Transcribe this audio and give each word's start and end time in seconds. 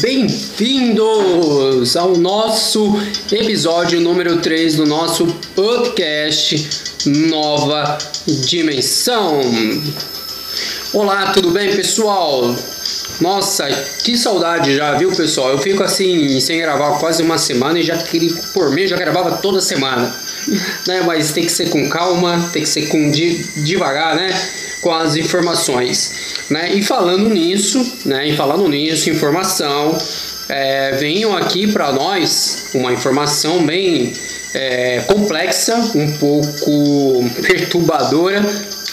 bem-vindos 0.00 1.96
ao 1.96 2.16
nosso 2.16 2.94
episódio 3.30 4.00
número 4.00 4.38
3 4.38 4.76
do 4.76 4.86
nosso 4.86 5.26
podcast 5.54 6.68
Nova 7.06 7.98
Dimensão. 8.26 9.40
Olá, 10.92 11.32
tudo 11.32 11.50
bem, 11.50 11.74
pessoal? 11.76 12.56
Nossa, 13.20 13.68
que 14.02 14.16
saudade 14.16 14.74
já, 14.74 14.94
viu, 14.94 15.12
pessoal? 15.12 15.50
Eu 15.50 15.58
fico 15.58 15.82
assim, 15.82 16.40
sem 16.40 16.58
gravar 16.58 16.98
quase 16.98 17.22
uma 17.22 17.38
semana 17.38 17.78
e 17.78 17.82
já 17.82 17.96
queria, 17.98 18.34
por 18.52 18.70
mim, 18.70 18.86
já 18.86 18.96
gravava 18.96 19.36
toda 19.36 19.60
semana. 19.60 20.14
Né? 20.86 21.02
Mas 21.06 21.32
tem 21.32 21.44
que 21.44 21.52
ser 21.52 21.70
com 21.70 21.88
calma, 21.88 22.50
tem 22.52 22.62
que 22.62 22.68
ser 22.68 22.88
com 22.88 23.10
devagar, 23.10 24.16
né? 24.16 24.34
Com 24.84 24.92
as 24.92 25.16
informações. 25.16 26.12
Né? 26.50 26.74
E 26.74 26.82
falando 26.82 27.30
nisso, 27.30 27.82
né? 28.04 28.28
E 28.28 28.36
falando 28.36 28.68
nisso, 28.68 29.08
informação, 29.08 29.96
é, 30.46 30.92
venham 30.92 31.34
aqui 31.34 31.72
para 31.72 31.90
nós 31.90 32.66
uma 32.74 32.92
informação 32.92 33.64
bem 33.64 34.12
é, 34.52 35.02
complexa, 35.06 35.74
um 35.94 36.12
pouco 36.18 37.30
perturbadora, 37.40 38.44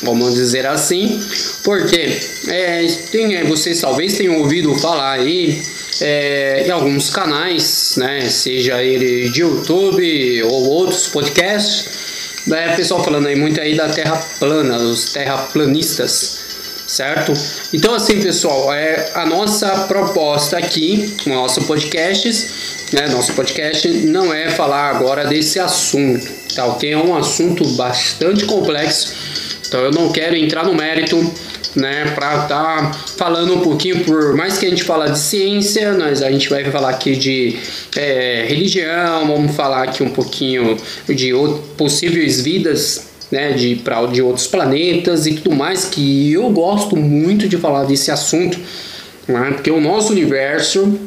vamos 0.02 0.34
dizer 0.34 0.66
assim, 0.66 1.20
porque 1.62 2.20
é, 2.48 2.88
tem, 3.12 3.36
é, 3.36 3.44
vocês 3.44 3.82
talvez 3.82 4.14
tenham 4.14 4.38
ouvido 4.38 4.74
falar 4.76 5.20
aí 5.20 5.62
é, 6.00 6.64
em 6.68 6.72
alguns 6.72 7.10
canais, 7.10 7.96
né, 7.98 8.30
seja 8.30 8.82
ele 8.82 9.30
de 9.30 9.42
YouTube 9.42 10.44
ou 10.44 10.70
outros 10.70 11.08
podcasts, 11.08 12.11
né, 12.48 12.76
pessoal 12.76 13.04
falando 13.04 13.28
aí 13.28 13.36
muito 13.36 13.60
aí 13.60 13.76
da 13.76 13.90
Terra 13.90 14.18
plana, 14.40 14.78
os 14.78 15.06
terraplanistas, 15.12 16.40
certo? 16.88 17.34
Então 17.74 17.94
assim, 17.94 18.22
pessoal, 18.22 18.74
é 18.74 19.12
a 19.14 19.26
nossa 19.26 19.70
proposta 19.88 20.58
aqui, 20.58 21.16
no 21.26 21.36
nosso 21.36 21.62
podcast, 21.64 22.48
né, 22.94 23.08
nosso 23.08 23.34
podcast 23.34 23.88
não 23.88 24.34
é 24.34 24.50
falar 24.50 24.90
agora 24.90 25.26
desse 25.26 25.60
assunto, 25.60 26.28
tá? 26.56 26.66
Ok? 26.66 26.92
É 26.92 26.98
um 26.98 27.16
assunto 27.16 27.66
bastante 27.70 28.46
complexo 28.46 29.32
então 29.72 29.80
eu 29.80 29.92
não 29.92 30.12
quero 30.12 30.36
entrar 30.36 30.66
no 30.66 30.76
mérito, 30.76 31.18
né, 31.76 32.12
para 32.16 32.44
estar 32.44 32.48
tá 32.48 32.92
falando 33.18 33.56
um 33.56 33.62
pouquinho, 33.62 34.04
por 34.04 34.36
mais 34.36 34.58
que 34.58 34.66
a 34.66 34.70
gente 34.70 34.84
fala 34.84 35.10
de 35.10 35.20
ciência, 35.20 35.94
nós 35.94 36.22
a 36.22 36.32
gente 36.32 36.50
vai 36.50 36.64
falar 36.66 36.90
aqui 36.90 37.16
de 37.16 37.58
é, 37.96 38.46
religião, 38.48 39.28
vamos 39.28 39.56
falar 39.56 39.84
aqui 39.84 40.04
um 40.04 40.10
pouquinho 40.10 40.78
de 41.08 41.32
possíveis 41.78 42.42
vidas 42.42 43.12
né, 43.32 43.54
de, 43.54 43.78
pra, 43.78 44.06
de 44.06 44.22
outros 44.22 44.48
planetas 44.48 45.26
e 45.26 45.34
tudo 45.34 45.56
mais, 45.56 45.86
que 45.86 46.34
eu 46.34 46.50
gosto 46.50 46.98
muito 46.98 47.48
de 47.48 47.58
falar 47.58 47.86
desse 47.86 48.12
assunto, 48.12 48.60
né, 49.28 49.52
porque 49.54 49.72
o 49.72 49.80
nosso 49.80 50.12
universo, 50.12 51.00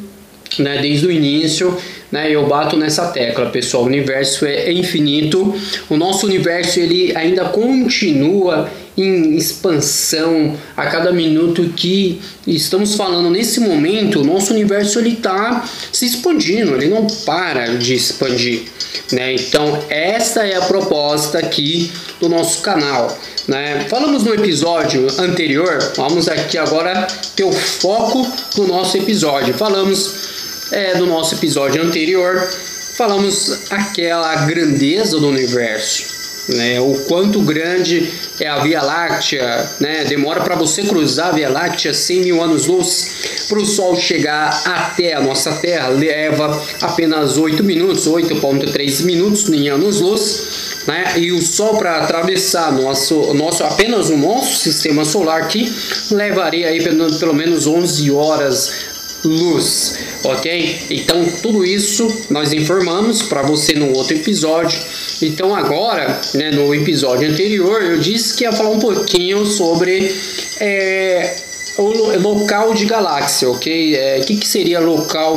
né, 0.59 0.79
desde 0.81 1.07
o 1.07 1.11
início, 1.11 1.77
né? 2.15 2.31
Eu 2.31 2.47
bato 2.47 2.77
nessa 2.77 3.09
tecla, 3.09 3.47
pessoal. 3.47 3.83
O 3.83 3.87
universo 3.87 4.47
é 4.47 4.73
infinito. 4.73 5.53
O 5.91 5.97
nosso 5.97 6.27
universo 6.27 6.79
ele 6.79 7.13
ainda 7.17 7.47
continua 7.47 8.71
em 8.97 9.37
expansão 9.37 10.57
a 10.77 10.87
cada 10.87 11.13
minuto 11.13 11.73
que 11.75 12.21
estamos 12.47 12.95
falando 12.95 13.29
nesse 13.31 13.59
momento. 13.59 14.21
O 14.21 14.25
nosso 14.25 14.53
universo 14.53 15.01
ele 15.01 15.15
está 15.15 15.69
se 15.93 16.07
expandindo. 16.07 16.77
Ele 16.77 16.89
não 16.89 17.05
para 17.27 17.75
de 17.75 17.95
expandir, 17.95 18.63
né? 19.11 19.35
Então 19.35 19.83
essa 19.89 20.47
é 20.47 20.55
a 20.55 20.63
proposta 20.63 21.39
aqui 21.39 21.91
do 22.21 22.29
nosso 22.29 22.63
canal. 22.63 23.19
Né? 23.49 23.87
Falamos 23.91 24.23
no 24.23 24.33
episódio 24.33 25.07
anterior, 25.19 25.93
vamos 25.97 26.29
aqui 26.29 26.57
agora 26.57 27.07
ter 27.37 27.45
o 27.45 27.53
foco 27.53 28.27
do 28.55 28.67
nosso 28.67 28.97
episódio. 28.97 29.53
Falamos 29.53 30.34
é, 30.75 30.95
do 30.97 31.07
nosso 31.07 31.37
episódio 31.37 31.81
anterior, 31.81 32.51
falamos 32.95 33.61
aquela 33.71 34.35
grandeza 34.45 35.21
do 35.21 35.29
universo, 35.29 36.05
né? 36.49 36.81
O 36.81 36.95
quanto 37.07 37.41
grande 37.41 38.13
é 38.41 38.49
a 38.49 38.59
Via 38.59 38.83
Láctea, 38.83 39.71
né? 39.79 40.05
Demora 40.05 40.41
para 40.41 40.57
você 40.57 40.83
cruzar 40.83 41.29
a 41.29 41.33
Via 41.33 41.49
Láctea 41.49 41.95
100 41.95 42.21
mil 42.23 42.43
anos-luz 42.43 43.47
para 43.49 43.59
o 43.59 43.65
Sol 43.65 43.97
chegar 43.97 44.63
até 44.65 45.15
a 45.15 45.21
nossa 45.21 45.53
Terra 45.53 45.89
leva 45.89 46.61
apenas 46.81 47.37
8 47.37 47.63
minutos, 47.63 48.09
8.3 48.09 49.05
minutos 49.05 49.49
em 49.49 49.69
anos-luz. 49.69 50.65
Né? 50.87 51.15
E 51.17 51.33
o 51.33 51.41
Sol 51.41 51.79
para 51.79 51.99
atravessar 51.99 52.73
nosso, 52.73 53.33
nosso 53.33 53.63
apenas 53.65 54.11
o 54.11 54.17
nosso 54.17 54.57
sistema 54.59 55.05
solar 55.05 55.41
aqui 55.41 55.73
levaria 56.11 56.69
aí 56.69 56.83
pelo, 56.83 57.19
pelo 57.19 57.33
menos 57.33 57.67
11 57.67 58.11
horas 58.11 58.84
luz, 59.25 59.97
ok? 60.23 60.79
Então 60.91 61.25
tudo 61.43 61.65
isso 61.65 62.07
nós 62.31 62.53
informamos 62.53 63.23
para 63.23 63.43
você 63.43 63.75
no 63.75 63.93
outro 63.97 64.15
episódio. 64.15 64.79
Então 65.23 65.55
agora, 65.55 66.21
né, 66.35 66.51
no 66.51 66.75
episódio 66.75 67.31
anterior, 67.31 67.83
eu 67.83 67.99
disse 67.99 68.35
que 68.37 68.45
ia 68.45 68.53
falar 68.53 68.71
um 68.71 68.79
pouquinho 68.79 69.47
sobre 69.47 70.15
é, 70.61 71.37
o 71.79 72.19
local 72.19 72.75
de 72.75 72.85
galáxia, 72.85 73.49
ok? 73.49 73.95
O 73.95 73.97
é, 73.97 74.21
que, 74.21 74.37
que 74.37 74.47
seria 74.47 74.81
local 74.81 75.37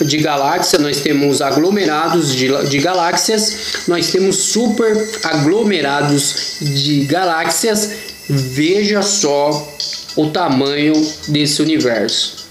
de 0.00 0.18
galáxia? 0.18 0.78
Nós 0.78 1.00
temos 1.00 1.40
aglomerados 1.40 2.34
de, 2.34 2.48
de 2.68 2.78
galáxias, 2.78 3.84
nós 3.86 4.10
temos 4.10 4.36
super 4.36 4.96
aglomerados 5.24 6.56
de 6.60 7.04
galáxias. 7.04 7.90
Veja 8.28 9.00
só 9.00 9.76
o 10.14 10.28
tamanho 10.30 10.92
desse 11.28 11.62
universo. 11.62 12.47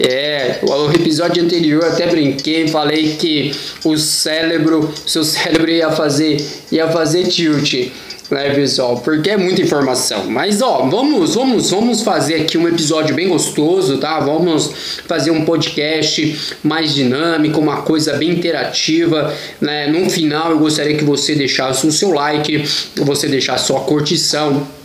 É, 0.00 0.60
o 0.62 0.92
episódio 0.92 1.42
anterior 1.42 1.84
até 1.84 2.06
brinquei, 2.06 2.68
falei 2.68 3.16
que 3.16 3.52
o 3.84 3.96
cérebro, 3.96 4.92
seu 5.04 5.24
cérebro 5.24 5.70
ia 5.70 5.90
fazer, 5.90 6.40
ia 6.70 6.88
fazer 6.88 7.26
tilt, 7.26 7.90
né, 8.30 8.50
pessoal? 8.54 9.00
Porque 9.00 9.30
é 9.30 9.36
muita 9.36 9.62
informação. 9.62 10.30
Mas 10.30 10.62
ó, 10.62 10.86
vamos, 10.88 11.34
vamos, 11.34 11.70
vamos 11.70 12.02
fazer 12.02 12.36
aqui 12.36 12.56
um 12.56 12.68
episódio 12.68 13.14
bem 13.14 13.28
gostoso, 13.28 13.98
tá? 13.98 14.20
Vamos 14.20 14.70
fazer 15.06 15.30
um 15.30 15.44
podcast 15.44 16.56
mais 16.62 16.94
dinâmico, 16.94 17.58
uma 17.58 17.82
coisa 17.82 18.12
bem 18.14 18.30
interativa, 18.30 19.34
né? 19.60 19.88
No 19.88 20.08
final 20.08 20.52
eu 20.52 20.58
gostaria 20.58 20.96
que 20.96 21.04
você 21.04 21.34
deixasse 21.34 21.86
o 21.86 21.92
seu 21.92 22.12
like, 22.12 22.64
você 22.96 23.26
deixasse 23.26 23.66
sua 23.66 23.80
curtição 23.80 24.77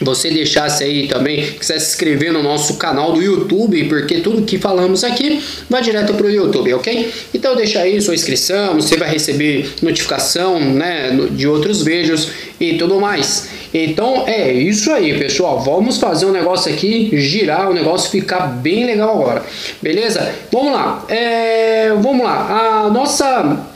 você 0.00 0.30
deixasse 0.30 0.84
aí 0.84 1.08
também, 1.08 1.52
quiser 1.52 1.78
se 1.78 1.90
inscrever 1.90 2.32
no 2.32 2.42
nosso 2.42 2.76
canal 2.76 3.12
do 3.12 3.22
YouTube, 3.22 3.84
porque 3.84 4.20
tudo 4.20 4.42
que 4.42 4.58
falamos 4.58 5.04
aqui 5.04 5.42
vai 5.68 5.82
direto 5.82 6.14
para 6.14 6.26
o 6.26 6.30
YouTube, 6.30 6.72
ok? 6.74 7.12
Então 7.32 7.56
deixa 7.56 7.80
aí 7.80 8.00
sua 8.00 8.14
inscrição, 8.14 8.74
você 8.74 8.96
vai 8.96 9.10
receber 9.10 9.70
notificação 9.82 10.60
né, 10.60 11.16
de 11.30 11.46
outros 11.46 11.82
vídeos 11.82 12.30
e 12.60 12.74
tudo 12.74 13.00
mais. 13.00 13.48
Então 13.72 14.24
é 14.26 14.52
isso 14.52 14.90
aí, 14.92 15.18
pessoal. 15.18 15.60
Vamos 15.60 15.98
fazer 15.98 16.26
um 16.26 16.32
negócio 16.32 16.72
aqui, 16.72 17.10
girar 17.12 17.70
o 17.70 17.74
negócio 17.74 18.10
ficar 18.10 18.46
bem 18.46 18.84
legal 18.86 19.20
agora, 19.20 19.44
beleza? 19.82 20.32
Vamos 20.50 20.72
lá, 20.72 21.04
é, 21.08 21.92
vamos 22.00 22.24
lá. 22.24 22.84
A 22.86 22.90
nossa 22.90 23.75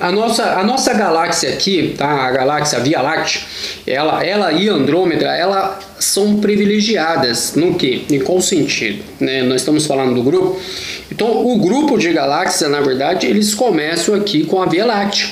a 0.00 0.12
nossa, 0.12 0.58
a 0.58 0.64
nossa 0.64 0.94
galáxia 0.94 1.50
aqui, 1.50 1.94
tá? 1.96 2.26
a 2.26 2.30
galáxia 2.30 2.80
Via 2.80 3.00
Láctea, 3.00 3.42
ela, 3.86 4.24
ela 4.24 4.52
e 4.52 4.68
Andrômeda, 4.68 5.26
ela 5.26 5.78
são 5.98 6.36
privilegiadas 6.36 7.54
no 7.54 7.74
que? 7.74 8.04
Em 8.10 8.18
qual 8.20 8.40
sentido? 8.40 9.02
Né? 9.20 9.42
Nós 9.42 9.62
estamos 9.62 9.86
falando 9.86 10.14
do 10.14 10.22
grupo. 10.22 10.60
Então, 11.10 11.46
o 11.46 11.58
grupo 11.58 11.96
de 11.98 12.12
galáxias, 12.12 12.70
na 12.70 12.80
verdade, 12.80 13.26
eles 13.26 13.54
começam 13.54 14.14
aqui 14.14 14.44
com 14.44 14.62
a 14.62 14.66
Via 14.66 14.84
Láctea. 14.84 15.28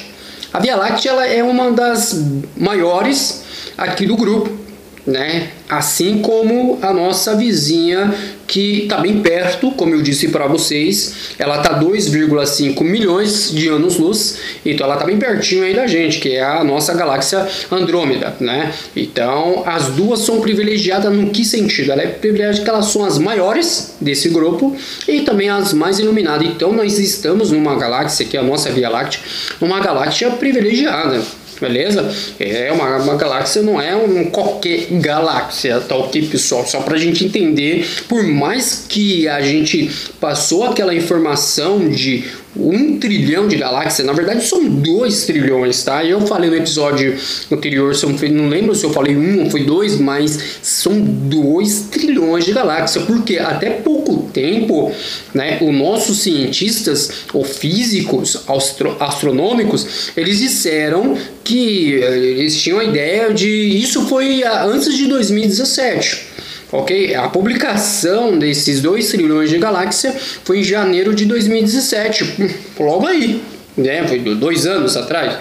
A 0.52 0.58
Via 0.58 0.76
Láctea 0.76 1.10
ela 1.10 1.26
é 1.26 1.42
uma 1.42 1.70
das 1.72 2.22
maiores 2.56 3.44
aqui 3.76 4.06
do 4.06 4.16
grupo 4.16 4.64
né? 5.06 5.48
Assim 5.68 6.20
como 6.20 6.78
a 6.80 6.92
nossa 6.92 7.36
vizinha 7.36 8.14
que 8.46 8.82
está 8.82 8.98
bem 8.98 9.20
perto, 9.20 9.70
como 9.72 9.94
eu 9.94 10.02
disse 10.02 10.28
para 10.28 10.46
vocês, 10.46 11.34
ela 11.38 11.58
está 11.58 11.80
2,5 11.80 12.82
milhões 12.82 13.50
de 13.50 13.68
anos-luz, 13.68 14.38
então 14.64 14.86
ela 14.86 14.94
está 14.94 15.06
bem 15.06 15.18
pertinho 15.18 15.64
aí 15.64 15.74
da 15.74 15.86
gente, 15.86 16.18
que 16.18 16.32
é 16.32 16.42
a 16.42 16.62
nossa 16.62 16.94
galáxia 16.94 17.46
Andrômeda, 17.70 18.36
né? 18.40 18.72
Então 18.94 19.62
as 19.66 19.88
duas 19.88 20.20
são 20.20 20.40
privilegiadas 20.40 21.12
no 21.12 21.30
que 21.30 21.44
sentido? 21.44 21.92
Ela 21.92 22.02
é 22.02 22.06
privilegiada 22.06 22.62
que 22.62 22.70
elas 22.70 22.86
são 22.86 23.04
as 23.04 23.18
maiores 23.18 23.94
desse 24.00 24.28
grupo 24.28 24.76
e 25.08 25.20
também 25.20 25.48
as 25.48 25.72
mais 25.72 25.98
iluminadas. 25.98 26.46
Então 26.46 26.72
nós 26.72 26.98
estamos 26.98 27.50
numa 27.50 27.76
galáxia 27.76 28.26
que 28.26 28.36
é 28.36 28.40
a 28.40 28.42
nossa 28.42 28.70
Via 28.70 28.88
Láctea, 28.88 29.20
uma 29.60 29.80
galáxia 29.80 30.30
privilegiada 30.30 31.22
beleza? 31.60 32.12
É 32.38 32.70
uma, 32.72 32.96
uma 32.98 33.16
galáxia, 33.16 33.62
não 33.62 33.80
é 33.80 33.94
um 33.94 34.24
qualquer 34.30 34.86
galáxia, 34.92 35.80
tá 35.80 35.96
ok, 35.96 36.26
pessoal? 36.26 36.66
Só 36.66 36.80
pra 36.80 36.96
gente 36.96 37.24
entender, 37.24 37.86
por 38.08 38.22
mais 38.22 38.84
que 38.88 39.28
a 39.28 39.40
gente 39.40 39.90
passou 40.20 40.64
aquela 40.64 40.94
informação 40.94 41.88
de 41.88 42.24
um 42.56 42.98
trilhão 42.98 43.48
de 43.48 43.56
galáxias, 43.56 44.06
na 44.06 44.12
verdade 44.12 44.44
são 44.44 44.64
dois 44.64 45.24
trilhões, 45.24 45.82
tá? 45.82 46.04
Eu 46.04 46.20
falei 46.22 46.50
no 46.50 46.56
episódio 46.56 47.16
anterior, 47.50 47.94
não 48.30 48.48
lembro 48.48 48.74
se 48.74 48.84
eu 48.84 48.92
falei 48.92 49.16
um 49.16 49.44
ou 49.44 49.50
foi 49.50 49.64
dois, 49.64 49.98
mas 49.98 50.38
são 50.62 51.00
dois 51.00 51.88
trilhões 51.90 52.44
de 52.44 52.52
galáxias, 52.52 53.04
porque 53.04 53.38
até 53.38 53.70
pouco 53.70 54.28
tempo, 54.32 54.92
né, 55.32 55.58
os 55.60 55.74
nossos 55.74 56.18
cientistas 56.18 57.10
ou 57.32 57.44
físicos 57.44 58.44
astro 58.48 58.96
astronômicos, 59.00 60.12
eles 60.16 60.38
disseram 60.38 61.16
que 61.42 62.00
eh, 62.02 62.18
eles 62.18 62.56
tinham 62.56 62.78
a 62.78 62.84
ideia 62.84 63.32
de 63.32 63.48
isso 63.48 64.06
foi 64.06 64.42
antes 64.44 64.94
de 64.96 65.06
2017 65.06 66.33
ok? 66.72 67.14
A 67.14 67.28
publicação 67.28 68.38
desses 68.38 68.80
2 68.80 69.08
trilhões 69.08 69.50
de 69.50 69.58
galáxias 69.58 70.14
foi 70.44 70.60
em 70.60 70.64
janeiro 70.64 71.14
de 71.14 71.24
2017, 71.24 72.54
logo 72.78 73.06
aí, 73.06 73.42
né? 73.76 74.06
Foi 74.06 74.18
dois 74.18 74.66
anos 74.66 74.96
atrás. 74.96 75.36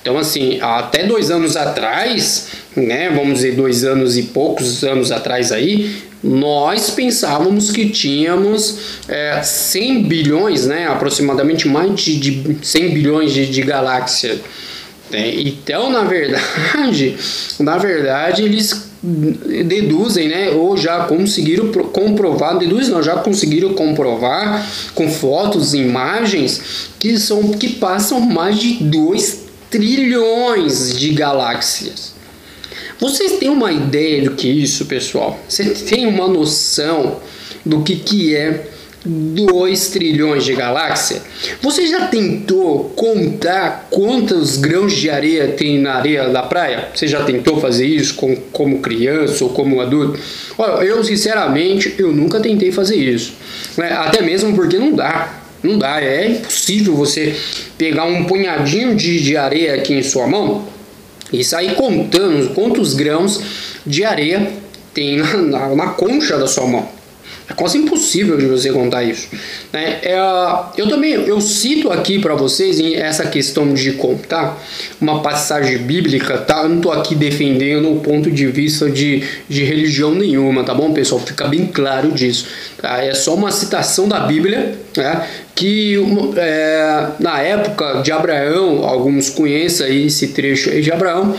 Então, 0.00 0.16
assim, 0.16 0.58
até 0.60 1.04
dois 1.04 1.30
anos 1.30 1.56
atrás, 1.56 2.48
né? 2.76 3.10
Vamos 3.10 3.34
dizer, 3.34 3.54
dois 3.54 3.84
anos 3.84 4.16
e 4.16 4.24
poucos 4.24 4.82
anos 4.84 5.12
atrás 5.12 5.52
aí, 5.52 5.96
nós 6.22 6.90
pensávamos 6.90 7.70
que 7.70 7.90
tínhamos 7.90 9.02
é, 9.08 9.40
100 9.42 10.04
bilhões, 10.04 10.66
né? 10.66 10.86
Aproximadamente 10.86 11.68
mais 11.68 12.00
de 12.00 12.56
100 12.62 12.94
bilhões 12.94 13.32
de, 13.32 13.46
de 13.46 13.62
galáxias. 13.62 14.38
Né? 15.10 15.34
Então, 15.36 15.90
na 15.90 16.04
verdade, 16.04 17.16
na 17.60 17.76
verdade, 17.78 18.42
eles 18.44 18.87
deduzem, 19.02 20.28
né, 20.28 20.50
ou 20.50 20.76
já 20.76 21.04
conseguiram 21.04 21.70
comprovar, 21.70 22.58
deduzem 22.58 22.92
não, 22.92 23.02
já 23.02 23.16
conseguiram 23.16 23.72
comprovar 23.72 24.68
com 24.94 25.08
fotos, 25.08 25.72
imagens 25.72 26.90
que 26.98 27.18
são 27.18 27.52
que 27.52 27.74
passam 27.74 28.20
mais 28.20 28.58
de 28.58 28.82
2 28.84 29.42
trilhões 29.70 30.98
de 30.98 31.10
galáxias. 31.10 32.14
Vocês 33.00 33.38
têm 33.38 33.48
uma 33.48 33.70
ideia 33.70 34.22
do 34.22 34.32
que 34.32 34.48
é 34.48 34.52
isso, 34.52 34.86
pessoal? 34.86 35.38
Você 35.48 35.64
tem 35.70 36.06
uma 36.06 36.26
noção 36.26 37.20
do 37.64 37.82
que 37.82 37.96
que 37.96 38.34
é 38.34 38.68
2 39.04 39.88
trilhões 39.88 40.44
de 40.44 40.54
galáxias? 40.54 41.22
Você 41.62 41.86
já 41.86 42.06
tentou 42.06 42.90
contar 42.96 43.88
quantos 43.90 44.56
grãos 44.56 44.92
de 44.92 45.08
areia 45.08 45.48
tem 45.48 45.78
na 45.78 45.94
areia 45.94 46.28
da 46.28 46.42
praia? 46.42 46.88
Você 46.94 47.06
já 47.06 47.22
tentou 47.24 47.60
fazer 47.60 47.86
isso 47.86 48.14
com, 48.14 48.34
como 48.52 48.80
criança 48.80 49.44
ou 49.44 49.50
como 49.50 49.80
adulto? 49.80 50.18
Olha, 50.56 50.84
eu 50.84 51.02
sinceramente 51.04 51.94
eu 51.98 52.12
nunca 52.12 52.40
tentei 52.40 52.72
fazer 52.72 52.96
isso, 52.96 53.34
né? 53.76 53.92
até 53.92 54.20
mesmo 54.20 54.54
porque 54.54 54.78
não 54.78 54.92
dá. 54.92 55.34
Não 55.60 55.76
dá, 55.76 56.00
é 56.00 56.28
impossível 56.28 56.94
você 56.94 57.34
pegar 57.76 58.04
um 58.04 58.24
punhadinho 58.24 58.94
de, 58.94 59.20
de 59.20 59.36
areia 59.36 59.74
aqui 59.74 59.92
em 59.92 60.04
sua 60.04 60.24
mão 60.24 60.64
e 61.32 61.42
sair 61.42 61.74
contando 61.74 62.54
quantos 62.54 62.94
grãos 62.94 63.40
de 63.84 64.04
areia 64.04 64.52
tem 64.94 65.16
na, 65.16 65.36
na, 65.36 65.74
na 65.74 65.86
concha 65.88 66.38
da 66.38 66.46
sua 66.46 66.66
mão. 66.66 66.97
É 67.50 67.54
quase 67.54 67.78
impossível 67.78 68.36
de 68.36 68.44
você 68.44 68.70
contar 68.70 69.02
isso. 69.02 69.28
Né? 69.72 70.00
É, 70.02 70.18
eu 70.76 70.86
também 70.86 71.12
eu 71.12 71.40
cito 71.40 71.90
aqui 71.90 72.18
para 72.18 72.34
vocês 72.34 72.78
essa 72.94 73.26
questão 73.26 73.72
de 73.72 73.92
contar 73.92 74.62
uma 75.00 75.22
passagem 75.22 75.78
bíblica, 75.78 76.36
tá? 76.38 76.62
Eu 76.62 76.68
não 76.68 76.76
estou 76.76 76.92
aqui 76.92 77.14
defendendo 77.14 77.90
o 77.90 78.00
ponto 78.00 78.30
de 78.30 78.46
vista 78.48 78.90
de, 78.90 79.24
de 79.48 79.64
religião 79.64 80.14
nenhuma, 80.14 80.62
tá 80.62 80.74
bom, 80.74 80.92
pessoal? 80.92 81.22
Fica 81.22 81.48
bem 81.48 81.66
claro 81.66 82.12
disso. 82.12 82.46
Tá? 82.76 83.02
É 83.02 83.14
só 83.14 83.34
uma 83.34 83.50
citação 83.50 84.06
da 84.06 84.20
Bíblia, 84.20 84.76
né? 84.94 85.26
que 85.54 85.96
é, 86.36 87.06
na 87.18 87.40
época 87.40 88.02
de 88.02 88.12
Abraão, 88.12 88.86
alguns 88.86 89.30
conhecem 89.30 90.06
esse 90.06 90.28
trecho 90.28 90.68
aí 90.68 90.82
de 90.82 90.92
Abraão, 90.92 91.34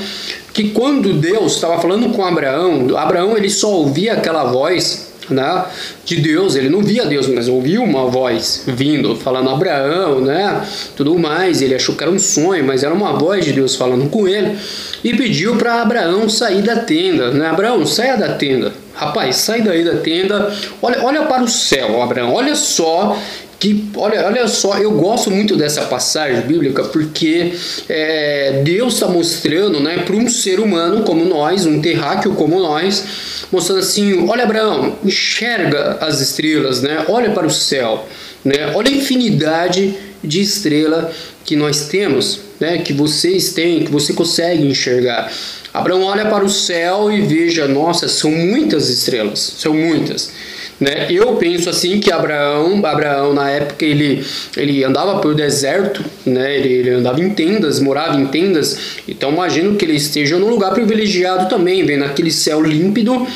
que 0.51 0.71
quando 0.71 1.13
Deus 1.13 1.53
estava 1.53 1.79
falando 1.79 2.09
com 2.09 2.25
Abraão, 2.25 2.97
Abraão 2.97 3.37
ele 3.37 3.49
só 3.49 3.71
ouvia 3.71 4.13
aquela 4.13 4.45
voz 4.45 5.08
né, 5.29 5.65
de 6.05 6.17
Deus. 6.17 6.55
Ele 6.55 6.69
não 6.69 6.81
via 6.81 7.05
Deus, 7.05 7.27
mas 7.27 7.47
ouviu 7.47 7.83
uma 7.83 8.05
voz 8.07 8.63
vindo, 8.67 9.15
falando 9.15 9.49
Abraão, 9.49 10.21
né, 10.21 10.65
tudo 10.95 11.17
mais. 11.17 11.61
Ele 11.61 11.75
achou 11.75 11.95
que 11.95 12.03
era 12.03 12.11
um 12.11 12.19
sonho, 12.19 12.63
mas 12.63 12.83
era 12.83 12.93
uma 12.93 13.13
voz 13.13 13.45
de 13.45 13.53
Deus 13.53 13.75
falando 13.75 14.09
com 14.09 14.27
ele 14.27 14.57
e 15.03 15.15
pediu 15.15 15.55
para 15.55 15.81
Abraão 15.81 16.29
sair 16.29 16.61
da 16.61 16.77
tenda. 16.77 17.31
Né? 17.31 17.47
Abraão, 17.47 17.85
saia 17.85 18.17
da 18.17 18.33
tenda. 18.33 18.73
Rapaz, 18.93 19.37
sai 19.37 19.61
daí 19.61 19.83
da 19.83 19.95
tenda. 19.97 20.53
Olha, 20.81 21.03
olha 21.03 21.21
para 21.23 21.43
o 21.43 21.47
céu, 21.47 22.01
Abraão. 22.01 22.33
Olha 22.33 22.55
só 22.55 23.17
que 23.59 23.89
olha, 23.95 24.25
olha 24.25 24.47
só, 24.47 24.77
eu 24.77 24.91
gosto 24.91 25.29
muito 25.29 25.57
dessa 25.57 25.81
passagem 25.81 26.41
bíblica 26.41 26.83
porque 26.85 27.53
é, 27.89 28.61
Deus 28.63 28.93
está 28.93 29.07
mostrando 29.07 29.81
né, 29.81 29.97
para 29.99 30.15
um 30.15 30.29
ser 30.29 30.61
humano 30.61 31.03
como 31.03 31.25
nós, 31.25 31.65
um 31.65 31.81
terráqueo 31.81 32.33
como 32.35 32.57
nós, 32.57 33.03
mostrando 33.51 33.79
assim: 33.79 34.27
olha, 34.29 34.43
Abraão, 34.45 34.95
enxerga 35.03 35.97
as 35.99 36.21
estrelas, 36.21 36.81
né? 36.81 37.03
olha 37.09 37.31
para 37.31 37.45
o 37.45 37.51
céu, 37.51 38.07
né? 38.45 38.71
olha 38.73 38.89
a 38.89 38.93
infinidade 38.93 39.93
de 40.23 40.41
estrela 40.41 41.11
que 41.43 41.57
nós 41.57 41.87
temos, 41.87 42.39
né? 42.61 42.77
que 42.77 42.93
vocês 42.93 43.51
têm, 43.51 43.83
que 43.83 43.91
você 43.91 44.13
consegue 44.13 44.65
enxergar. 44.65 45.29
Abraão 45.73 46.03
olha 46.03 46.25
para 46.25 46.45
o 46.45 46.49
céu 46.49 47.11
e 47.11 47.21
veja: 47.21 47.67
nossa, 47.67 48.07
são 48.07 48.31
muitas 48.31 48.89
estrelas, 48.89 49.55
são 49.57 49.73
muitas. 49.73 50.31
Né? 50.79 51.07
Eu 51.11 51.35
penso 51.35 51.69
assim 51.69 51.99
que 51.99 52.11
Abraão, 52.11 52.83
Abraão 52.85 53.33
na 53.33 53.49
época 53.49 53.83
ele, 53.85 54.25
ele 54.55 54.83
andava 54.83 55.19
pelo 55.19 55.35
deserto, 55.35 56.03
né? 56.25 56.57
ele, 56.57 56.69
ele 56.69 56.89
andava 56.91 57.19
em 57.19 57.29
tendas, 57.31 57.79
morava 57.81 58.19
em 58.19 58.27
tendas, 58.27 58.77
então 59.07 59.31
imagino 59.31 59.75
que 59.75 59.83
ele 59.83 59.95
esteja 59.95 60.37
num 60.37 60.49
lugar 60.49 60.73
privilegiado 60.73 61.49
também, 61.49 61.85
vendo 61.85 62.05
aquele 62.05 62.31
céu 62.31 62.61
límpido 62.61 63.27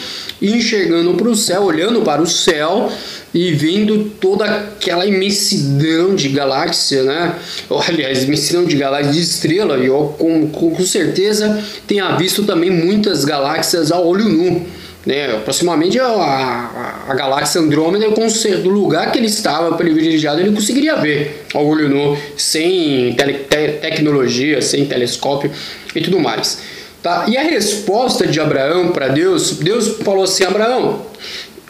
enxergando 0.42 1.14
para 1.16 1.30
o 1.30 1.36
céu, 1.36 1.64
olhando 1.64 2.02
para 2.02 2.22
o 2.22 2.28
céu 2.28 2.90
e 3.34 3.52
vendo 3.52 4.12
toda 4.22 4.46
aquela 4.46 5.06
imensidão 5.06 6.16
de 6.16 6.30
galáxia, 6.30 7.04
né? 7.04 7.36
Aliás, 7.88 8.24
imensidão 8.24 8.64
de 8.66 8.76
galáxias 8.76 9.16
de 9.16 9.22
estrela, 9.22 9.78
e 9.78 9.88
eu 9.88 10.16
com, 10.18 10.48
com 10.48 10.86
certeza 10.86 11.62
tenha 11.88 12.16
visto 12.16 12.44
também 12.44 12.70
muitas 12.70 13.26
galáxias 13.26 13.92
a 13.92 14.00
olho 14.00 14.30
nu. 14.30 14.66
Né, 15.06 15.36
aproximadamente 15.36 16.00
a, 16.00 16.06
a, 16.06 17.04
a, 17.10 17.14
galáxia 17.14 17.60
Andrômeda, 17.60 18.10
do 18.10 18.70
lugar 18.70 19.12
que 19.12 19.18
ele 19.18 19.28
estava 19.28 19.76
privilegiado, 19.76 20.40
ele 20.40 20.56
conseguiria 20.56 20.96
ver 20.96 21.46
ao 21.54 21.66
olho 21.66 21.90
nu, 21.90 22.18
sem 22.38 23.14
tele, 23.14 23.34
te, 23.34 23.80
tecnologia, 23.82 24.62
sem 24.62 24.86
telescópio 24.86 25.52
e 25.94 26.00
tudo 26.00 26.22
mais. 26.22 26.60
Tá? 27.02 27.26
E 27.28 27.36
a 27.36 27.42
resposta 27.42 28.26
de 28.26 28.40
Abraão 28.40 28.94
para 28.94 29.10
Deus, 29.10 29.58
Deus 29.58 29.98
falou 30.06 30.24
assim: 30.24 30.46
Abraão, 30.46 31.06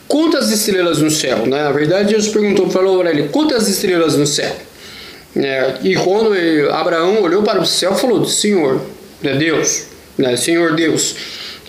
quantas 0.08 0.52
estrelas 0.52 1.00
no 1.00 1.10
céu? 1.10 1.40
Né? 1.48 1.64
Na 1.64 1.72
verdade, 1.72 2.14
Deus 2.14 2.28
perguntou, 2.28 2.70
falou 2.70 3.00
para 3.00 3.10
ele: 3.10 3.30
quantas 3.30 3.68
estrelas 3.68 4.16
no 4.16 4.28
céu? 4.28 4.56
É, 5.36 5.74
e 5.82 5.96
quando 5.96 6.32
Abraão 6.72 7.24
olhou 7.24 7.42
para 7.42 7.60
o 7.60 7.66
céu, 7.66 7.96
falou: 7.96 8.24
Senhor, 8.26 8.80
é 9.24 9.34
Deus, 9.34 9.86
né? 10.16 10.38
Senhor 10.38 10.76
Deus 10.76 11.16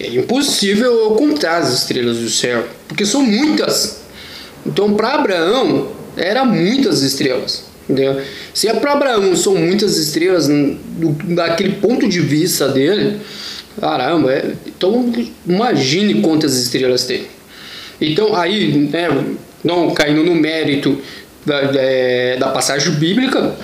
é 0.00 0.08
impossível 0.08 1.10
contar 1.12 1.58
as 1.58 1.72
estrelas 1.72 2.18
do 2.18 2.28
céu, 2.28 2.66
porque 2.88 3.06
são 3.06 3.22
muitas. 3.22 4.02
Então, 4.66 4.94
para 4.94 5.14
Abraão, 5.14 5.88
era 6.16 6.44
muitas 6.44 7.02
estrelas. 7.02 7.64
Entendeu? 7.88 8.20
Se 8.54 8.66
é 8.66 8.74
para 8.74 8.92
Abraão 8.92 9.36
são 9.36 9.54
muitas 9.56 9.98
estrelas, 9.98 10.48
do, 10.48 11.10
daquele 11.34 11.74
ponto 11.74 12.08
de 12.08 12.18
vista 12.18 12.68
dele, 12.68 13.20
caramba, 13.78 14.32
é, 14.32 14.54
então 14.66 15.12
imagine 15.46 16.22
quantas 16.22 16.56
estrelas 16.56 17.04
tem. 17.04 17.26
Então, 18.00 18.34
aí, 18.34 18.88
né, 18.90 19.08
não 19.62 19.92
caindo 19.92 20.24
no 20.24 20.34
mérito 20.34 20.98
da, 21.44 21.60
da, 21.62 22.36
da 22.38 22.48
passagem 22.48 22.92
bíblica, 22.94 23.54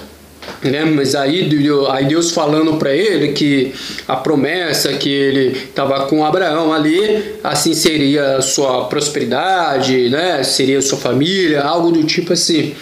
né? 0.62 0.84
Mas 0.84 1.14
aí, 1.14 1.48
aí 1.90 2.04
Deus 2.06 2.30
falando 2.32 2.74
para 2.76 2.94
ele 2.94 3.32
que 3.32 3.72
a 4.06 4.16
promessa 4.16 4.92
que 4.94 5.08
ele 5.08 5.56
estava 5.56 6.06
com 6.06 6.24
Abraão 6.24 6.72
ali, 6.72 7.36
assim 7.42 7.74
seria 7.74 8.40
sua 8.40 8.84
prosperidade, 8.84 10.08
né? 10.08 10.42
Seria 10.42 10.80
sua 10.82 10.98
família, 10.98 11.62
algo 11.62 11.90
do 11.90 12.04
tipo 12.04 12.32
assim. 12.32 12.74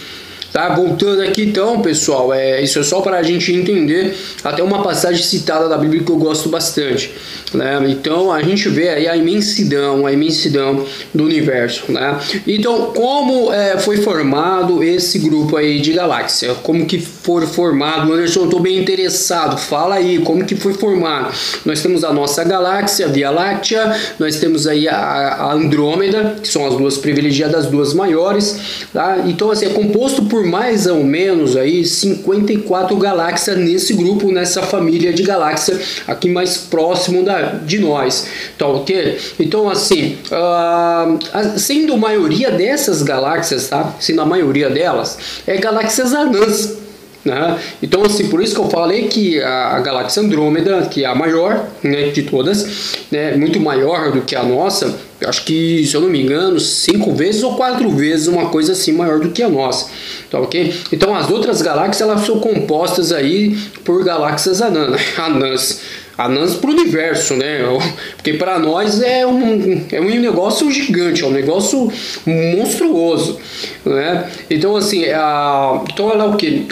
Tá, 0.52 0.74
voltando 0.74 1.20
aqui 1.20 1.42
então, 1.42 1.82
pessoal, 1.82 2.32
é, 2.32 2.62
isso 2.62 2.78
é 2.78 2.82
só 2.82 3.02
para 3.02 3.18
a 3.18 3.22
gente 3.22 3.52
entender 3.52 4.16
até 4.42 4.62
uma 4.62 4.82
passagem 4.82 5.22
citada 5.22 5.68
da 5.68 5.76
Bíblia 5.76 6.02
que 6.02 6.10
eu 6.10 6.16
gosto 6.16 6.48
bastante. 6.48 7.12
Né? 7.52 7.78
Então 7.88 8.32
a 8.32 8.42
gente 8.42 8.66
vê 8.68 8.88
aí 8.88 9.06
a 9.06 9.14
imensidão, 9.14 10.06
a 10.06 10.12
imensidão 10.12 10.86
do 11.14 11.24
universo. 11.24 11.92
Né? 11.92 12.18
Então, 12.46 12.92
como 12.96 13.52
é, 13.52 13.76
foi 13.78 13.98
formado 13.98 14.82
esse 14.82 15.18
grupo 15.18 15.54
aí 15.54 15.80
de 15.80 15.92
galáxias? 15.92 16.56
Como 16.62 16.86
que 16.86 16.98
foi 17.28 17.46
formado? 17.46 18.10
Anderson, 18.10 18.44
estou 18.44 18.58
bem 18.58 18.78
interessado. 18.78 19.58
Fala 19.58 19.96
aí, 19.96 20.18
como 20.20 20.46
que 20.46 20.56
foi 20.56 20.72
formado? 20.72 21.30
Nós 21.62 21.82
temos 21.82 22.02
a 22.02 22.10
nossa 22.10 22.42
galáxia, 22.42 23.04
a 23.04 23.10
Via 23.10 23.30
Láctea, 23.30 23.94
nós 24.18 24.36
temos 24.36 24.66
aí 24.66 24.88
a, 24.88 24.96
a 24.96 25.52
Andrômeda, 25.52 26.36
que 26.42 26.48
são 26.48 26.66
as 26.66 26.74
duas 26.74 26.96
privilegiadas, 26.96 27.66
as 27.66 27.70
duas 27.70 27.92
maiores. 27.92 28.86
Tá? 28.94 29.18
Então, 29.26 29.50
assim, 29.50 29.66
é 29.66 29.68
composto 29.68 30.22
por 30.22 30.46
mais 30.46 30.86
ou 30.86 31.04
menos 31.04 31.54
aí 31.54 31.84
54 31.84 32.96
galáxias 32.96 33.58
nesse 33.58 33.92
grupo, 33.92 34.32
nessa 34.32 34.62
família 34.62 35.12
de 35.12 35.22
galáxias 35.22 36.02
aqui 36.06 36.30
mais 36.30 36.56
próximo 36.56 37.22
da, 37.22 37.42
de 37.42 37.78
nós. 37.78 38.26
Tá 38.56 38.66
ok? 38.66 39.18
Então, 39.38 39.68
assim, 39.68 40.16
uh, 40.32 41.58
sendo 41.58 41.92
a 41.92 41.96
maioria 41.98 42.50
dessas 42.50 43.02
galáxias, 43.02 43.68
tá? 43.68 43.94
Sendo 44.00 44.22
a 44.22 44.24
maioria 44.24 44.70
delas, 44.70 45.18
é 45.46 45.58
galáxias 45.58 46.14
anãs. 46.14 46.77
Né? 47.24 47.58
Então, 47.82 48.02
assim, 48.04 48.28
por 48.28 48.42
isso 48.42 48.54
que 48.54 48.60
eu 48.60 48.70
falei 48.70 49.08
que 49.08 49.42
a, 49.42 49.76
a 49.76 49.80
galáxia 49.80 50.22
Andrômeda, 50.22 50.82
que 50.82 51.04
é 51.04 51.06
a 51.06 51.14
maior 51.14 51.66
né, 51.82 52.08
de 52.10 52.22
todas, 52.22 52.94
né, 53.10 53.36
muito 53.36 53.60
maior 53.60 54.12
do 54.12 54.22
que 54.22 54.36
a 54.36 54.42
nossa, 54.42 54.96
acho 55.26 55.44
que, 55.44 55.84
se 55.86 55.94
eu 55.94 56.00
não 56.00 56.08
me 56.08 56.22
engano, 56.22 56.60
cinco 56.60 57.12
vezes 57.14 57.42
ou 57.42 57.56
quatro 57.56 57.90
vezes 57.90 58.28
uma 58.28 58.50
coisa 58.50 58.72
assim 58.72 58.92
maior 58.92 59.18
do 59.18 59.30
que 59.30 59.42
a 59.42 59.48
nossa. 59.48 59.90
Tá 60.30 60.38
ok? 60.38 60.72
Então, 60.92 61.14
as 61.14 61.28
outras 61.28 61.60
galáxias 61.60 62.08
elas 62.08 62.24
são 62.24 62.38
compostas 62.38 63.12
aí 63.12 63.56
por 63.84 64.04
galáxias 64.04 64.62
anãs. 64.62 65.00
anãs 65.18 65.80
anãs 66.18 66.56
para 66.56 66.68
o 66.68 66.72
universo, 66.72 67.34
né? 67.34 67.60
Porque 68.16 68.34
para 68.34 68.58
nós 68.58 69.00
é 69.00 69.24
um, 69.24 69.86
é 69.92 70.00
um 70.00 70.20
negócio 70.20 70.68
gigante, 70.70 71.22
é 71.22 71.26
um 71.26 71.30
negócio 71.30 71.90
monstruoso, 72.26 73.38
né? 73.84 74.28
Então 74.50 74.76
assim, 74.76 75.04
a, 75.06 75.82
então 75.88 76.10
ela 76.10 76.24
é 76.24 76.28
o 76.28 76.36
que? 76.36 76.66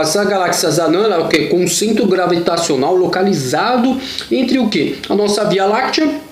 Essa 0.00 0.24
galáxia 0.24 0.68
anã 0.84 1.08
é 1.08 1.18
o 1.18 1.28
que? 1.28 1.46
Com 1.46 1.64
um 1.64 1.68
centro 1.68 2.06
gravitacional 2.06 2.94
localizado 2.94 4.00
entre 4.30 4.58
o 4.60 4.68
que? 4.68 4.96
A 5.08 5.14
nossa 5.14 5.44
Via 5.44 5.66
Láctea 5.66 6.28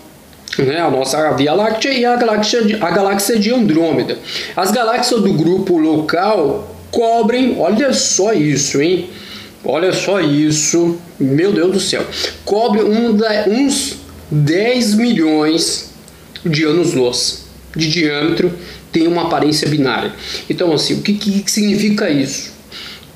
né, 0.59 0.81
a 0.81 0.91
nossa 0.91 1.33
Via 1.33 1.53
Láctea 1.53 1.93
e 1.93 2.05
a 2.05 2.17
galáxia, 2.17 2.63
de, 2.63 2.75
a 2.77 2.91
galáxia 2.91 3.39
de 3.39 3.53
Andrômeda. 3.53 4.19
As 4.57 4.71
galáxias 4.71 5.21
do 5.21 5.33
grupo 5.35 5.77
local 5.77 6.75
cobrem, 6.91 7.57
olha 7.59 7.93
só 7.93 8.33
isso, 8.33 8.81
hein? 8.81 9.11
Olha 9.69 9.93
só 9.93 10.21
isso, 10.21 10.97
meu 11.19 11.53
Deus 11.53 11.73
do 11.73 11.81
céu. 11.81 12.07
Cobre 12.45 12.85
um 12.85 13.17
da, 13.17 13.47
uns 13.49 13.97
10 14.31 14.95
milhões 14.95 15.91
de 16.45 16.63
anos-luz 16.63 17.47
de 17.75 17.91
diâmetro, 17.91 18.53
tem 18.93 19.09
uma 19.09 19.23
aparência 19.23 19.69
binária. 19.69 20.15
Então, 20.49 20.73
assim, 20.73 20.95
o 20.95 21.03
que, 21.03 21.15
que 21.15 21.51
significa 21.51 22.09
isso? 22.09 22.53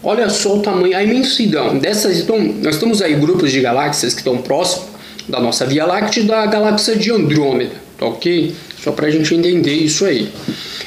Olha 0.02 0.28
só 0.28 0.56
o 0.56 0.60
tamanho, 0.60 0.96
a 0.96 1.02
imensidão 1.02 1.78
dessas. 1.78 2.18
Então, 2.18 2.38
nós 2.38 2.78
temos 2.78 3.00
aí 3.00 3.14
grupos 3.14 3.52
de 3.52 3.60
galáxias 3.60 4.12
que 4.12 4.20
estão 4.20 4.38
próximos 4.38 4.88
da 5.28 5.40
nossa 5.40 5.64
Via 5.64 5.86
Láctea 5.86 6.22
e 6.22 6.26
da 6.26 6.44
galáxia 6.46 6.96
de 6.96 7.12
Andrômeda, 7.12 7.74
tá 7.96 8.06
ok? 8.06 8.54
Só 8.82 8.92
para 8.92 9.06
a 9.06 9.10
gente 9.10 9.34
entender 9.34 9.74
isso 9.74 10.04
aí. 10.04 10.28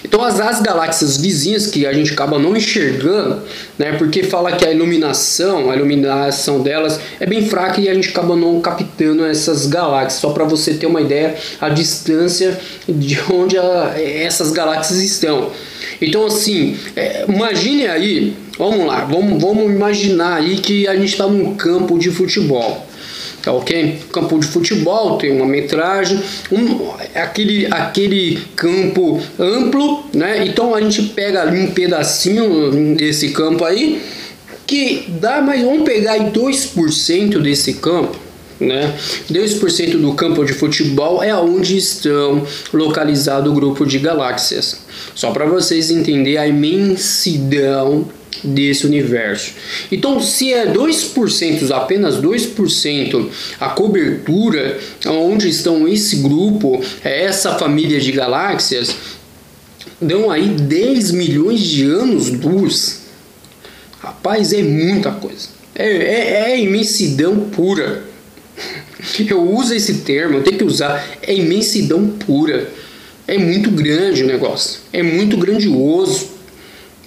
Então 0.03 0.23
as, 0.23 0.39
as 0.39 0.61
galáxias 0.61 1.17
vizinhas 1.17 1.67
que 1.67 1.85
a 1.85 1.93
gente 1.93 2.13
acaba 2.13 2.37
não 2.37 2.55
enxergando, 2.55 3.41
né, 3.77 3.93
porque 3.93 4.23
fala 4.23 4.51
que 4.51 4.65
a 4.65 4.71
iluminação, 4.71 5.71
a 5.71 5.75
iluminação 5.75 6.61
delas 6.61 6.99
é 7.19 7.25
bem 7.25 7.47
fraca 7.47 7.79
e 7.79 7.87
a 7.87 7.93
gente 7.93 8.09
acaba 8.09 8.35
não 8.35 8.59
captando 8.59 9.25
essas 9.25 9.67
galáxias. 9.67 10.21
Só 10.21 10.31
para 10.31 10.43
você 10.43 10.73
ter 10.73 10.87
uma 10.87 11.01
ideia 11.01 11.35
a 11.61 11.69
distância 11.69 12.59
de 12.87 13.19
onde 13.31 13.57
a, 13.57 13.93
essas 13.97 14.51
galáxias 14.51 14.99
estão. 14.99 15.51
Então 16.01 16.25
assim, 16.25 16.77
é, 16.95 17.25
imagine 17.27 17.87
aí, 17.87 18.35
vamos 18.57 18.85
lá, 18.85 19.05
vamos, 19.05 19.41
vamos 19.41 19.71
imaginar 19.71 20.35
aí 20.35 20.57
que 20.57 20.87
a 20.87 20.95
gente 20.95 21.09
está 21.13 21.27
num 21.27 21.55
campo 21.55 21.97
de 21.97 22.09
futebol 22.09 22.87
tá 23.43 23.51
ok? 23.51 23.99
Campo 24.11 24.39
de 24.39 24.47
futebol 24.47 25.17
tem 25.17 25.31
uma 25.31 25.45
metragem, 25.45 26.19
um, 26.49 26.91
aquele, 27.13 27.67
aquele 27.69 28.39
campo 28.55 29.21
amplo, 29.37 30.05
né? 30.13 30.47
Então 30.47 30.73
a 30.73 30.81
gente 30.81 31.03
pega 31.09 31.41
ali 31.41 31.59
um 31.59 31.71
pedacinho 31.71 32.95
desse 32.95 33.29
campo 33.29 33.65
aí, 33.65 34.01
que 34.65 35.03
dá 35.19 35.41
mais, 35.41 35.61
vamos 35.61 35.83
pegar 35.83 36.13
aí 36.13 36.31
2% 36.31 37.41
desse 37.41 37.73
campo, 37.73 38.17
né? 38.61 38.93
2% 39.29 39.97
do 39.99 40.13
campo 40.13 40.45
de 40.45 40.53
futebol 40.53 41.21
é 41.21 41.35
onde 41.35 41.75
estão 41.75 42.47
localizado 42.73 43.51
o 43.51 43.53
grupo 43.53 43.85
de 43.85 43.99
galáxias. 43.99 44.79
Só 45.13 45.31
para 45.31 45.45
vocês 45.45 45.91
entenderem 45.91 46.37
a 46.37 46.47
imensidão 46.47 48.07
desse 48.43 48.85
universo. 48.85 49.53
Então, 49.91 50.19
se 50.19 50.53
é 50.53 50.65
2%, 50.65 51.71
apenas 51.71 52.17
2% 52.17 53.29
a 53.59 53.69
cobertura 53.69 54.79
onde 55.07 55.49
estão 55.49 55.87
esse 55.87 56.17
grupo, 56.17 56.83
é 57.03 57.23
essa 57.25 57.57
família 57.57 57.99
de 57.99 58.11
galáxias, 58.11 58.95
dão 60.01 60.29
aí 60.29 60.47
10 60.47 61.11
milhões 61.11 61.61
de 61.61 61.83
anos-luz. 61.83 63.03
Rapaz, 63.99 64.51
é 64.51 64.61
muita 64.61 65.11
coisa. 65.11 65.47
É, 65.75 65.87
é, 65.87 66.51
é 66.51 66.59
imensidão 66.59 67.49
pura. 67.49 68.03
Eu 69.27 69.41
uso 69.49 69.73
esse 69.73 69.95
termo, 69.95 70.37
eu 70.37 70.43
tenho 70.43 70.57
que 70.57 70.63
usar. 70.63 71.05
É 71.21 71.33
imensidão 71.35 72.07
pura. 72.07 72.69
É 73.27 73.37
muito 73.37 73.69
grande 73.71 74.23
o 74.23 74.27
negócio. 74.27 74.79
É 74.91 75.03
muito 75.03 75.35
grandioso. 75.37 76.32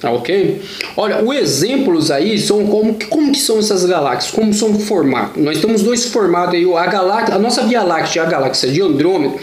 Tá 0.00 0.10
ok? 0.10 0.60
Olha, 0.94 1.24
os 1.24 1.34
exemplos 1.36 2.10
aí 2.10 2.38
são 2.38 2.66
como, 2.66 2.98
como 3.08 3.32
que 3.32 3.38
são 3.38 3.58
essas 3.58 3.84
galáxias, 3.86 4.32
como 4.32 4.52
são 4.52 4.72
o 4.72 4.78
formato. 4.78 5.40
Nós 5.40 5.58
temos 5.58 5.82
dois 5.82 6.04
formatos 6.04 6.54
aí, 6.54 6.70
a, 6.74 6.86
galáxia, 6.86 7.34
a 7.34 7.38
nossa 7.38 7.62
Via 7.62 7.82
Láctea, 7.82 8.22
a 8.22 8.26
galáxia 8.26 8.70
de 8.70 8.82
Andrômeda, 8.82 9.36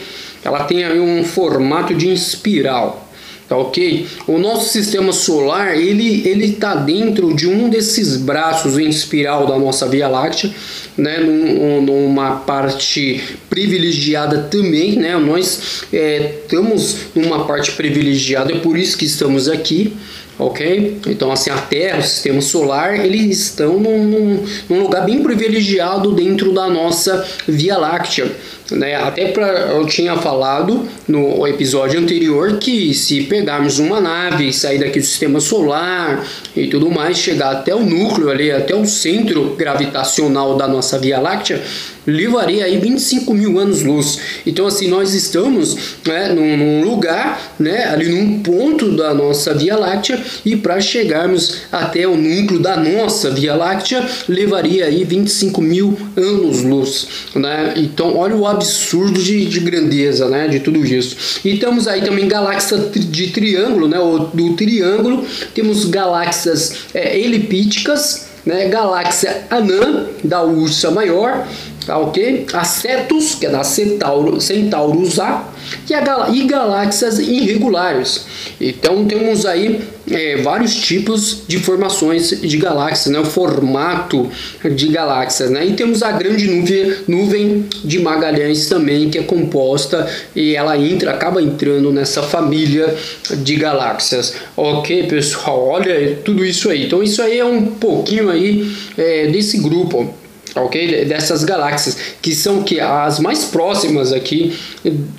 ela 0.44 0.64
tem 0.66 0.84
aí 0.84 1.00
um 1.00 1.24
formato 1.24 1.96
de 1.96 2.14
espiral, 2.14 3.10
tá 3.50 3.58
ok? 3.58 4.06
O 4.28 4.38
nosso 4.38 4.70
sistema 4.70 5.12
solar, 5.12 5.76
ele 5.76 6.22
ele 6.28 6.46
está 6.46 6.76
dentro 6.76 7.34
de 7.34 7.48
um 7.48 7.68
desses 7.68 8.18
braços 8.18 8.78
em 8.78 8.88
espiral 8.88 9.48
da 9.48 9.58
nossa 9.58 9.88
Via 9.88 10.08
Láctea, 10.08 10.52
né? 10.96 11.18
Num, 11.18 11.82
numa 11.82 12.36
parte 12.36 13.24
privilegiada 13.50 14.50
também, 14.52 14.98
né? 14.98 15.18
Nós 15.18 15.84
é, 15.92 16.36
estamos 16.44 16.98
numa 17.16 17.46
parte 17.46 17.72
privilegiada, 17.72 18.52
é 18.52 18.60
por 18.60 18.78
isso 18.78 18.96
que 18.96 19.06
estamos 19.06 19.50
aqui 19.50 19.94
ok? 20.38 21.00
Então 21.08 21.32
assim 21.32 21.50
a 21.50 21.58
Terra, 21.58 22.00
o 22.00 22.04
Sistema 22.04 22.42
Solar, 22.42 23.06
eles 23.06 23.40
estão 23.40 23.80
num, 23.80 24.44
num, 24.70 24.82
lugar 24.82 25.06
bem 25.06 25.22
privilegiado 25.22 26.12
dentro 26.12 26.54
da 26.54 26.70
nossa 26.70 27.26
Via 27.48 27.78
Láctea. 27.78 28.32
Né? 28.72 28.96
Até 28.96 29.28
pra, 29.28 29.48
eu 29.48 29.86
tinha 29.86 30.16
falado 30.18 30.88
no 31.08 31.46
episódio 31.46 32.00
anterior 32.00 32.58
que 32.58 32.94
se 32.94 33.24
pegarmos 33.24 33.80
uma 33.80 34.00
nave, 34.00 34.54
sair 34.54 34.80
daqui 34.80 35.00
do 35.00 35.06
sistema 35.06 35.40
solar 35.40 36.26
e 36.56 36.68
tudo 36.68 36.90
mais, 36.90 37.18
chegar 37.18 37.52
até 37.52 37.76
o 37.76 37.84
núcleo 37.84 38.30
ali, 38.30 38.52
até 38.52 38.74
o 38.74 38.86
centro 38.86 39.56
gravitacional 39.58 40.56
da 40.56 40.68
nossa 40.68 40.98
Via 40.98 41.20
Láctea, 41.20 41.62
levaria 42.06 42.66
aí 42.66 42.78
25 42.78 43.34
mil 43.34 43.58
anos-luz. 43.60 44.20
Então, 44.46 44.68
assim, 44.68 44.88
nós 44.88 45.14
estamos 45.14 45.98
né, 46.06 46.30
num, 46.30 46.58
num, 46.58 46.84
lugar, 46.84 47.56
né, 47.60 47.86
ali 47.86 48.10
num 48.10 48.40
ponto 48.40 48.92
da 48.92 49.14
nossa 49.14 49.54
Via 49.54 49.78
Láctea, 49.78 50.22
e 50.46 50.56
para 50.56 50.80
chegarmos 50.82 51.62
até 51.72 52.08
o 52.08 52.16
núcleo 52.16 52.60
da 52.60 52.76
nossa 52.78 53.32
Via 53.32 53.56
Láctea, 53.56 54.06
levaria 54.28 54.86
aí 54.86 55.04
25 55.04 55.62
mil 55.62 55.98
anos-luz. 56.16 57.08
Né? 57.36 57.74
Então, 57.78 58.18
olha 58.18 58.36
o 58.36 58.46
absurdo 58.54 59.22
de, 59.22 59.46
de 59.46 59.60
grandeza 59.60 60.30
né, 60.30 60.48
de 60.48 60.60
tudo 60.60 60.86
isso. 60.86 61.40
E 61.46 61.58
temos 61.58 61.88
aí 61.88 62.02
também 62.02 62.28
galáxia 62.28 62.78
de 62.78 63.28
triângulo, 63.28 63.88
né, 63.88 63.98
do 64.34 64.54
triângulo, 64.54 65.26
temos 65.54 65.86
galáxias 65.86 66.86
é, 66.94 67.20
elipíticas, 67.20 68.28
né, 68.46 68.68
galáxia 68.68 69.46
anã 69.50 70.08
da 70.24 70.44
Ursa 70.44 70.92
Maior, 70.92 71.48
tá 71.86 71.98
ok? 71.98 72.46
A 72.54 72.64
Cetus, 72.64 73.36
que 73.36 73.46
é 73.46 73.50
da 73.50 73.64
Centauro, 73.64 74.40
Centaurus 74.40 75.20
A, 75.20 75.54
e, 75.90 75.94
a, 75.94 76.30
e 76.32 76.44
galáxias 76.46 77.20
irregulares. 77.20 78.26
Então 78.60 79.06
temos 79.06 79.46
aí 79.46 79.82
é, 80.10 80.38
vários 80.38 80.76
tipos 80.76 81.44
de 81.48 81.58
formações 81.60 82.42
de 82.42 82.58
galáxias, 82.58 83.14
né? 83.14 83.20
o 83.20 83.26
formato 83.26 84.30
de 84.76 84.88
galáxias. 84.90 85.50
Né? 85.50 85.66
E 85.68 85.74
temos 85.74 86.04
a 86.04 86.12
grande 86.12 86.48
nuvem, 86.48 86.96
nuvem 87.08 87.66
de 87.84 88.00
Magalhães 88.00 88.68
também, 88.68 89.10
que 89.10 89.18
é 89.18 89.24
composta 89.24 90.08
e 90.36 90.56
ela 90.56 90.78
entra, 90.78 91.12
acaba 91.12 91.42
entrando 91.42 91.92
nessa 91.92 92.22
família 92.22 92.94
de 93.38 93.56
galáxias. 93.56 94.36
Ok, 94.56 95.08
pessoal, 95.08 95.68
olha 95.68 96.18
tudo 96.24 96.46
isso 96.46 96.70
aí. 96.70 96.86
Então 96.86 97.02
isso 97.02 97.22
aí 97.22 97.40
é 97.40 97.46
um 97.46 97.66
pouquinho 97.66 98.30
aí 98.30 98.70
é, 98.98 99.28
desse 99.28 99.58
grupo 99.58 100.14
ok? 100.56 101.06
Dessas 101.06 101.44
galáxias 101.44 101.98
que 102.22 102.34
são 102.36 102.64
que 102.64 102.80
as 102.80 103.20
mais 103.20 103.46
próximas 103.46 104.12
aqui 104.14 104.58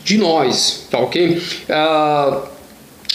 de 0.05 0.19
nós, 0.19 0.87
tá 0.91 0.99
ok? 0.99 1.43
Uh, 1.69 2.55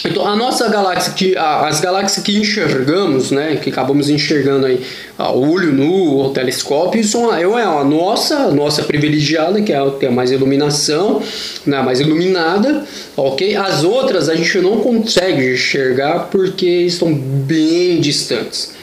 Então, 0.04 0.26
a 0.26 0.34
nossa 0.34 0.68
galáxia, 0.68 1.12
que, 1.12 1.36
as 1.36 1.80
galáxias 1.80 2.24
que 2.24 2.38
enxergamos, 2.38 3.30
né, 3.30 3.56
que 3.62 3.68
acabamos 3.68 4.08
enxergando 4.08 4.64
aí 4.64 4.80
a 5.18 5.30
olho 5.30 5.72
nu 5.72 6.14
ou 6.14 6.30
telescópio, 6.30 7.04
são 7.04 7.34
é 7.34 7.44
a 7.44 7.84
nossa, 7.84 8.36
a 8.36 8.50
noça 8.50 8.82
privilegiada, 8.82 9.60
que 9.60 9.72
é 9.72 9.76
a, 9.76 9.90
tem 9.90 10.10
mais 10.10 10.30
iluminação, 10.30 11.22
né, 11.66 11.82
mais 11.82 12.00
iluminada, 12.00 12.84
ok? 13.16 13.54
As 13.56 13.84
outras 13.84 14.30
a 14.30 14.34
gente 14.34 14.58
não 14.58 14.78
consegue 14.78 15.52
enxergar 15.52 16.30
porque 16.30 16.66
estão 16.66 17.12
bem 17.12 18.00
distantes. 18.00 18.79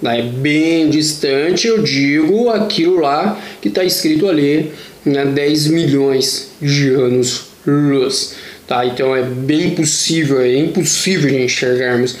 Né, 0.00 0.22
bem 0.22 0.88
distante, 0.88 1.66
eu 1.66 1.82
digo 1.82 2.48
aquilo 2.48 3.00
lá 3.00 3.38
que 3.60 3.68
está 3.68 3.84
escrito 3.84 4.28
ali, 4.28 4.72
né, 5.04 5.26
10 5.26 5.66
milhões 5.66 6.52
de 6.60 6.88
anos-luz. 6.88 8.34
Tá? 8.66 8.86
Então 8.86 9.14
é 9.14 9.22
bem 9.22 9.70
possível, 9.70 10.40
é 10.40 10.56
impossível 10.56 11.28
de 11.28 11.42
enxergarmos 11.42 12.16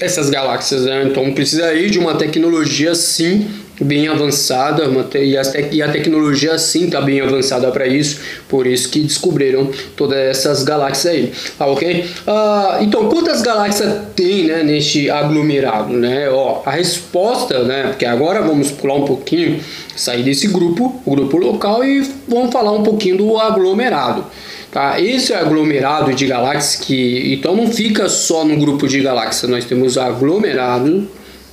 essas 0.00 0.30
galáxias. 0.30 0.82
Né? 0.82 1.04
Então 1.04 1.32
precisa 1.32 1.66
aí 1.66 1.90
de 1.90 1.98
uma 1.98 2.16
tecnologia 2.16 2.94
sim 2.94 3.46
bem 3.80 4.08
avançada 4.08 4.84
e 5.14 5.36
a, 5.36 5.42
e 5.72 5.82
a 5.82 5.90
tecnologia 5.90 6.58
sim 6.58 6.86
está 6.86 7.00
bem 7.00 7.20
avançada 7.20 7.70
para 7.70 7.86
isso, 7.86 8.20
por 8.48 8.66
isso 8.66 8.88
que 8.90 9.00
descobriram 9.00 9.70
todas 9.96 10.18
essas 10.18 10.62
galáxias 10.62 11.14
aí, 11.14 11.32
ah, 11.58 11.66
ok? 11.66 12.04
Ah, 12.26 12.78
então 12.80 13.08
quantas 13.08 13.42
galáxias 13.42 13.92
tem 14.14 14.44
né, 14.44 14.62
neste 14.62 15.10
aglomerado, 15.10 15.92
né? 15.92 16.28
Ó, 16.30 16.62
a 16.64 16.70
resposta, 16.70 17.62
né? 17.64 17.88
Porque 17.88 18.04
agora 18.04 18.42
vamos 18.42 18.70
pular 18.70 18.94
um 18.94 19.04
pouquinho, 19.04 19.60
sair 19.96 20.22
desse 20.22 20.48
grupo, 20.48 21.00
o 21.04 21.10
grupo 21.10 21.36
local 21.36 21.84
e 21.84 22.08
vamos 22.26 22.52
falar 22.52 22.72
um 22.72 22.82
pouquinho 22.82 23.16
do 23.16 23.38
aglomerado. 23.38 24.24
Tá? 24.70 25.00
Esse 25.00 25.32
aglomerado 25.32 26.12
de 26.12 26.26
galáxias 26.26 26.76
que 26.76 27.32
então 27.32 27.56
não 27.56 27.68
fica 27.68 28.08
só 28.08 28.44
no 28.44 28.56
grupo 28.56 28.86
de 28.86 29.00
galáxias, 29.00 29.50
nós 29.50 29.64
temos 29.64 29.96
aglomerado 29.96 31.08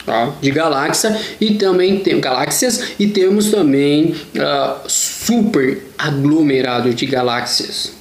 tá? 0.06 0.34
de 0.42 0.52
galáxia 0.52 1.20
e 1.42 1.56
também 1.56 2.00
tem 2.00 2.20
galáxias 2.20 2.92
e 3.00 3.08
temos 3.08 3.50
também 3.50 4.16
uh, 4.36 4.80
super 4.88 5.84
aglomerado 5.98 6.94
de 6.94 7.06
galáxias. 7.06 7.94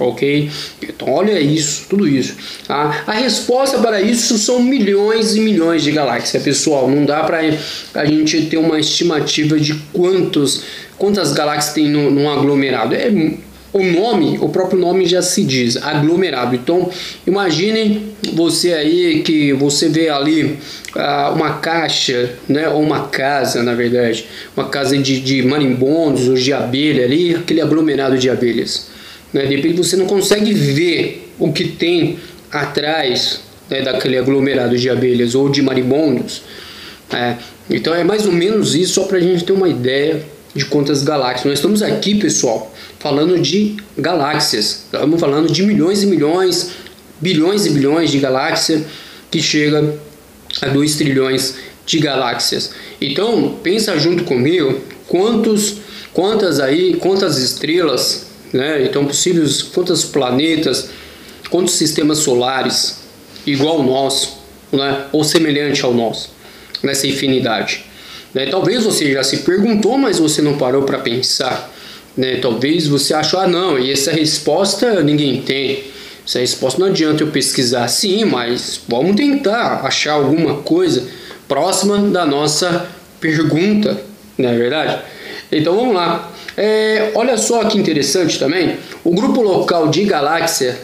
Ok? 0.00 0.48
Então, 0.80 1.10
olha 1.10 1.40
isso, 1.40 1.86
tudo 1.90 2.06
isso. 2.06 2.36
Tá? 2.68 3.02
A 3.04 3.12
resposta 3.12 3.78
para 3.78 4.00
isso 4.00 4.38
são 4.38 4.62
milhões 4.62 5.34
e 5.34 5.40
milhões 5.40 5.82
de 5.82 5.90
galáxias, 5.90 6.40
pessoal. 6.40 6.88
Não 6.88 7.04
dá 7.04 7.24
para 7.24 7.40
a 7.94 8.04
gente 8.06 8.42
ter 8.42 8.58
uma 8.58 8.78
estimativa 8.78 9.58
de 9.58 9.74
quantos, 9.92 10.62
quantas 10.96 11.32
galáxias 11.32 11.74
tem 11.74 11.88
no, 11.88 12.12
num 12.12 12.30
aglomerado. 12.30 12.94
É 12.94 13.10
o 13.72 13.82
nome, 13.82 14.38
o 14.40 14.48
próprio 14.48 14.78
nome 14.78 15.06
já 15.06 15.20
se 15.20 15.44
diz, 15.44 15.76
aglomerado. 15.76 16.54
Então, 16.54 16.90
imagine 17.26 18.14
você 18.32 18.72
aí 18.72 19.22
que 19.22 19.52
você 19.52 19.88
vê 19.88 20.08
ali 20.08 20.58
ah, 20.94 21.32
uma 21.34 21.54
caixa, 21.54 22.30
né, 22.48 22.68
ou 22.68 22.80
uma 22.82 23.08
casa, 23.08 23.62
na 23.62 23.74
verdade, 23.74 24.24
uma 24.56 24.68
casa 24.68 24.96
de, 24.96 25.20
de 25.20 25.42
marimbondos 25.42 26.28
ou 26.28 26.34
de 26.34 26.52
abelha 26.52 27.04
ali, 27.04 27.34
aquele 27.34 27.60
aglomerado 27.60 28.16
de 28.16 28.30
abelhas. 28.30 28.88
Né? 29.32 29.44
De 29.44 29.56
repente 29.56 29.76
você 29.76 29.96
não 29.96 30.06
consegue 30.06 30.52
ver 30.54 31.30
o 31.38 31.52
que 31.52 31.64
tem 31.64 32.18
atrás 32.50 33.40
né, 33.68 33.82
daquele 33.82 34.16
aglomerado 34.16 34.76
de 34.78 34.88
abelhas 34.88 35.34
ou 35.34 35.50
de 35.50 35.60
marimbondos. 35.60 36.42
É, 37.12 37.36
então 37.70 37.94
é 37.94 38.02
mais 38.02 38.24
ou 38.24 38.32
menos 38.32 38.74
isso, 38.74 38.94
só 38.94 39.04
para 39.04 39.18
a 39.18 39.20
gente 39.20 39.44
ter 39.44 39.52
uma 39.52 39.68
ideia 39.68 40.22
de 40.54 40.64
quantas 40.64 41.02
galáxias. 41.02 41.44
Nós 41.44 41.58
estamos 41.58 41.82
aqui, 41.82 42.14
pessoal, 42.16 42.74
falando 42.98 43.38
de 43.40 43.76
galáxias. 43.96 44.84
Estamos 44.84 45.20
falando 45.20 45.50
de 45.50 45.62
milhões 45.62 46.02
e 46.02 46.06
milhões, 46.06 46.70
bilhões 47.20 47.66
e 47.66 47.70
bilhões 47.70 48.10
de 48.10 48.18
galáxias 48.18 48.82
que 49.30 49.42
chega 49.42 49.94
a 50.62 50.68
2 50.68 50.96
trilhões 50.96 51.54
de 51.84 51.98
galáxias. 51.98 52.70
Então, 53.00 53.56
pensa 53.62 53.98
junto 53.98 54.24
comigo 54.24 54.80
quantos 55.06 55.76
quantas 56.12 56.58
aí, 56.58 56.96
quantas 56.96 57.38
estrelas, 57.38 58.26
né? 58.52 58.82
Então, 58.82 59.06
possíveis 59.06 59.62
quantos 59.62 60.04
planetas, 60.04 60.90
quantos 61.48 61.74
sistemas 61.74 62.18
solares 62.18 62.98
igual 63.46 63.76
ao 63.76 63.82
nosso, 63.84 64.38
né? 64.72 65.06
Ou 65.12 65.22
semelhante 65.22 65.84
ao 65.84 65.94
nosso 65.94 66.30
nessa 66.82 67.06
infinidade. 67.06 67.84
Né? 68.34 68.46
Talvez 68.46 68.84
você 68.84 69.12
já 69.12 69.22
se 69.22 69.38
perguntou, 69.38 69.96
mas 69.96 70.18
você 70.18 70.42
não 70.42 70.56
parou 70.56 70.82
para 70.82 70.98
pensar. 70.98 71.72
Né? 72.16 72.36
Talvez 72.36 72.86
você 72.86 73.14
achou, 73.14 73.40
ah 73.40 73.46
não, 73.46 73.78
e 73.78 73.92
essa 73.92 74.12
resposta 74.12 75.02
ninguém 75.02 75.42
tem. 75.42 75.84
Essa 76.26 76.40
resposta 76.40 76.78
não 76.78 76.88
adianta 76.88 77.22
eu 77.22 77.28
pesquisar. 77.28 77.88
Sim, 77.88 78.24
mas 78.24 78.80
vamos 78.86 79.16
tentar 79.16 79.80
achar 79.84 80.12
alguma 80.12 80.56
coisa 80.56 81.06
próxima 81.48 81.98
da 81.98 82.26
nossa 82.26 82.86
pergunta, 83.18 83.98
não 84.36 84.50
é 84.50 84.56
verdade? 84.56 84.98
Então 85.50 85.74
vamos 85.74 85.94
lá. 85.94 86.30
É, 86.56 87.12
olha 87.14 87.38
só 87.38 87.64
que 87.64 87.78
interessante 87.78 88.38
também. 88.38 88.76
O 89.04 89.14
grupo 89.14 89.40
local 89.40 89.88
de 89.88 90.04
galáxia, 90.04 90.78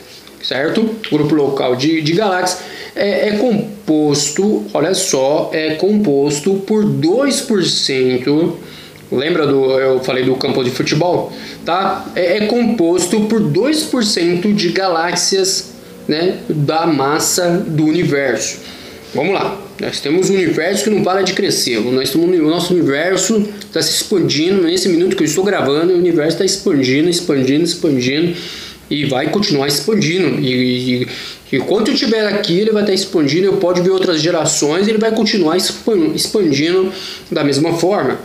certo? 0.45 0.95
Grupo 1.11 1.35
local 1.35 1.75
de, 1.75 2.03
de 2.03 2.13
galáxia 2.13 2.59
é, 2.95 3.29
é 3.29 3.37
composto, 3.39 4.65
olha 4.73 4.95
só, 4.95 5.51
é 5.53 5.75
composto 5.75 6.55
por 6.67 6.85
2%. 6.85 8.53
Lembra 9.11 9.47
do 9.47 9.79
eu 9.79 10.01
falei 10.01 10.25
do 10.25 10.35
campo 10.37 10.63
de 10.63 10.71
futebol, 10.71 11.33
tá? 11.65 12.07
É, 12.15 12.39
é 12.39 12.47
composto 12.47 13.23
por 13.23 13.41
2% 13.41 14.55
de 14.55 14.69
galáxias, 14.71 15.73
né, 16.07 16.39
da 16.49 16.87
massa 16.87 17.65
do 17.67 17.85
universo. 17.85 18.59
Vamos 19.15 19.35
lá. 19.35 19.61
Nós 19.81 20.01
temos 20.01 20.31
um 20.31 20.35
universo 20.35 20.85
que 20.85 20.91
não 20.91 21.03
para 21.03 21.23
de 21.23 21.33
crescer. 21.33 21.81
Nós 21.81 22.11
temos, 22.11 22.39
o 22.39 22.43
nosso 22.43 22.75
universo 22.75 23.49
está 23.61 23.81
se 23.81 24.03
expandindo. 24.03 24.63
Nesse 24.63 24.89
minuto 24.89 25.17
que 25.17 25.23
eu 25.23 25.27
estou 25.27 25.45
gravando, 25.45 25.93
o 25.93 25.97
universo 25.97 26.33
está 26.33 26.45
expandindo, 26.45 27.09
expandindo, 27.09 27.65
expandindo 27.65 28.37
e 28.91 29.05
vai 29.05 29.31
continuar 29.31 29.67
expandindo. 29.67 30.41
E, 30.41 31.03
e, 31.03 31.57
enquanto 31.57 31.89
eu 31.89 31.95
estiver 31.95 32.27
aqui, 32.27 32.59
ele 32.59 32.73
vai 32.73 32.83
estar 32.83 32.95
expandindo. 32.95 33.47
Eu 33.47 33.57
pode 33.59 33.81
ver 33.81 33.91
outras 33.91 34.21
gerações, 34.21 34.89
ele 34.89 34.99
vai 34.99 35.13
continuar 35.13 35.57
expandindo 35.57 36.93
da 37.31 37.45
mesma 37.45 37.75
forma. 37.75 38.19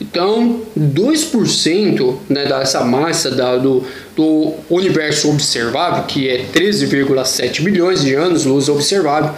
Então, 0.00 0.60
2% 0.78 2.16
né, 2.28 2.46
dessa 2.46 2.84
massa 2.84 3.30
da, 3.30 3.56
do, 3.56 3.84
do 4.16 4.52
universo 4.68 5.30
observável, 5.30 6.04
que 6.04 6.28
é 6.28 6.44
13,7 6.52 7.62
bilhões 7.62 8.02
de 8.02 8.14
anos 8.14 8.44
luz 8.44 8.68
observável, 8.68 9.30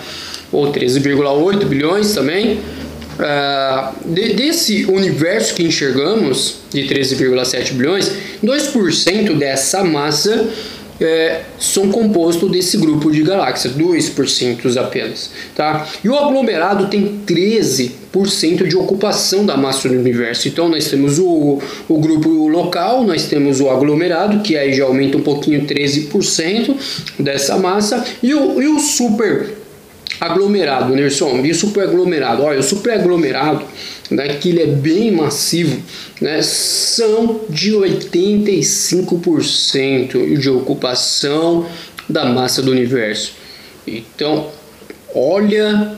ou 0.51 0.73
13,8 0.73 1.65
bilhões 1.67 2.15
também, 2.15 2.61
uh, 3.19 3.95
de, 4.05 4.35
desse 4.35 4.85
universo 4.87 5.55
que 5.55 5.63
enxergamos, 5.63 6.59
de 6.71 6.83
13,7 6.83 7.73
bilhões, 7.73 8.13
2% 8.43 9.37
dessa 9.37 9.83
massa 9.83 10.49
é, 11.01 11.43
são 11.59 11.91
compostos 11.91 12.51
desse 12.51 12.77
grupo 12.77 13.11
de 13.11 13.23
galáxias, 13.23 13.75
2% 13.75 14.77
apenas. 14.77 15.31
Tá? 15.55 15.87
E 16.03 16.09
o 16.09 16.17
aglomerado 16.17 16.87
tem 16.89 17.21
13% 17.27 18.67
de 18.67 18.77
ocupação 18.77 19.45
da 19.45 19.57
massa 19.57 19.89
do 19.89 19.95
universo. 19.95 20.49
Então 20.49 20.69
nós 20.69 20.89
temos 20.89 21.19
o, 21.19 21.61
o 21.89 21.99
grupo 21.99 22.49
local, 22.49 23.05
nós 23.05 23.25
temos 23.27 23.61
o 23.61 23.69
aglomerado, 23.69 24.41
que 24.41 24.57
aí 24.57 24.73
já 24.73 24.85
aumenta 24.85 25.19
um 25.19 25.23
pouquinho, 25.23 25.67
13% 25.67 26.75
dessa 27.19 27.59
massa, 27.59 28.05
e 28.23 28.35
o, 28.35 28.63
e 28.63 28.67
o 28.67 28.79
super 28.79 29.66
aglomerado, 30.21 30.95
Nerson, 30.95 31.41
e 31.45 31.51
o 31.51 31.55
superaglomerado, 31.55 32.43
olha, 32.43 32.61
o 32.61 32.63
superaglomerado, 32.63 33.65
né, 34.11 34.29
que 34.29 34.51
ele 34.51 34.63
é 34.63 34.67
bem 34.67 35.11
massivo, 35.11 35.83
né, 36.21 36.43
são 36.43 37.41
de 37.49 37.73
85% 37.73 40.39
de 40.39 40.51
ocupação 40.51 41.67
da 42.09 42.25
massa 42.25 42.63
do 42.63 42.71
universo. 42.71 43.33
Então, 43.87 44.51
olha, 45.15 45.95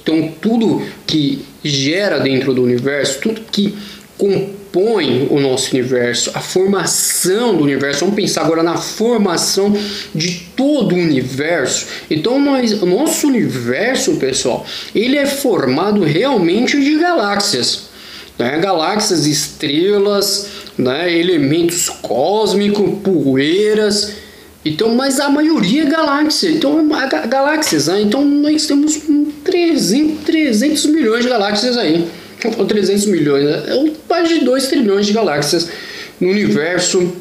então 0.00 0.32
tudo 0.40 0.82
que 1.06 1.44
gera 1.62 2.18
dentro 2.20 2.54
do 2.54 2.62
universo, 2.62 3.20
tudo 3.20 3.42
que 3.50 3.76
compõe 4.16 4.63
o 4.80 5.40
nosso 5.40 5.70
universo, 5.70 6.30
a 6.34 6.40
formação 6.40 7.56
do 7.56 7.62
universo. 7.62 8.00
Vamos 8.00 8.16
pensar 8.16 8.42
agora 8.42 8.62
na 8.62 8.76
formação 8.76 9.72
de 10.14 10.48
todo 10.56 10.94
o 10.94 10.98
universo. 10.98 11.86
Então, 12.10 12.40
nós, 12.40 12.80
nosso 12.80 13.28
universo, 13.28 14.16
pessoal, 14.16 14.66
ele 14.94 15.16
é 15.16 15.26
formado 15.26 16.02
realmente 16.02 16.82
de 16.82 16.98
galáxias. 16.98 17.84
Né? 18.38 18.58
Galáxias, 18.58 19.26
estrelas, 19.26 20.48
né? 20.76 21.12
elementos 21.12 21.88
cósmicos, 21.88 22.98
poeiras. 23.02 24.14
Então, 24.64 24.94
mas 24.94 25.20
a 25.20 25.28
maioria 25.28 25.82
é 25.82 25.86
galáxia. 25.86 26.50
Então, 26.50 26.88
galáxias. 27.28 27.86
Né? 27.86 28.02
Então, 28.02 28.24
nós 28.24 28.66
temos 28.66 28.98
300, 29.44 30.24
300 30.24 30.86
milhões 30.86 31.22
de 31.22 31.28
galáxias 31.28 31.76
aí 31.76 32.08
ou 32.56 32.66
300 32.66 33.06
milhões, 33.06 33.44
né? 33.44 33.62
é 34.10 34.22
de 34.22 34.44
2 34.44 34.66
trilhões 34.68 35.06
de 35.06 35.12
galáxias 35.12 35.68
no 36.20 36.28
universo 36.30 37.12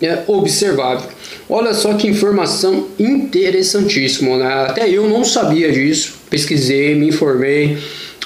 é 0.00 0.22
observável. 0.26 1.08
Olha 1.48 1.74
só 1.74 1.94
que 1.94 2.06
informação 2.06 2.88
interessantíssima, 2.98 4.36
né? 4.36 4.66
Até 4.68 4.88
eu 4.88 5.08
não 5.08 5.24
sabia 5.24 5.72
disso, 5.72 6.14
pesquisei, 6.30 6.94
me 6.94 7.08
informei, 7.08 7.78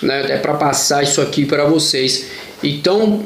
né? 0.02 0.22
Até 0.22 0.36
para 0.36 0.54
passar 0.54 1.02
isso 1.02 1.20
aqui 1.20 1.44
para 1.44 1.64
vocês. 1.64 2.26
Então, 2.62 3.24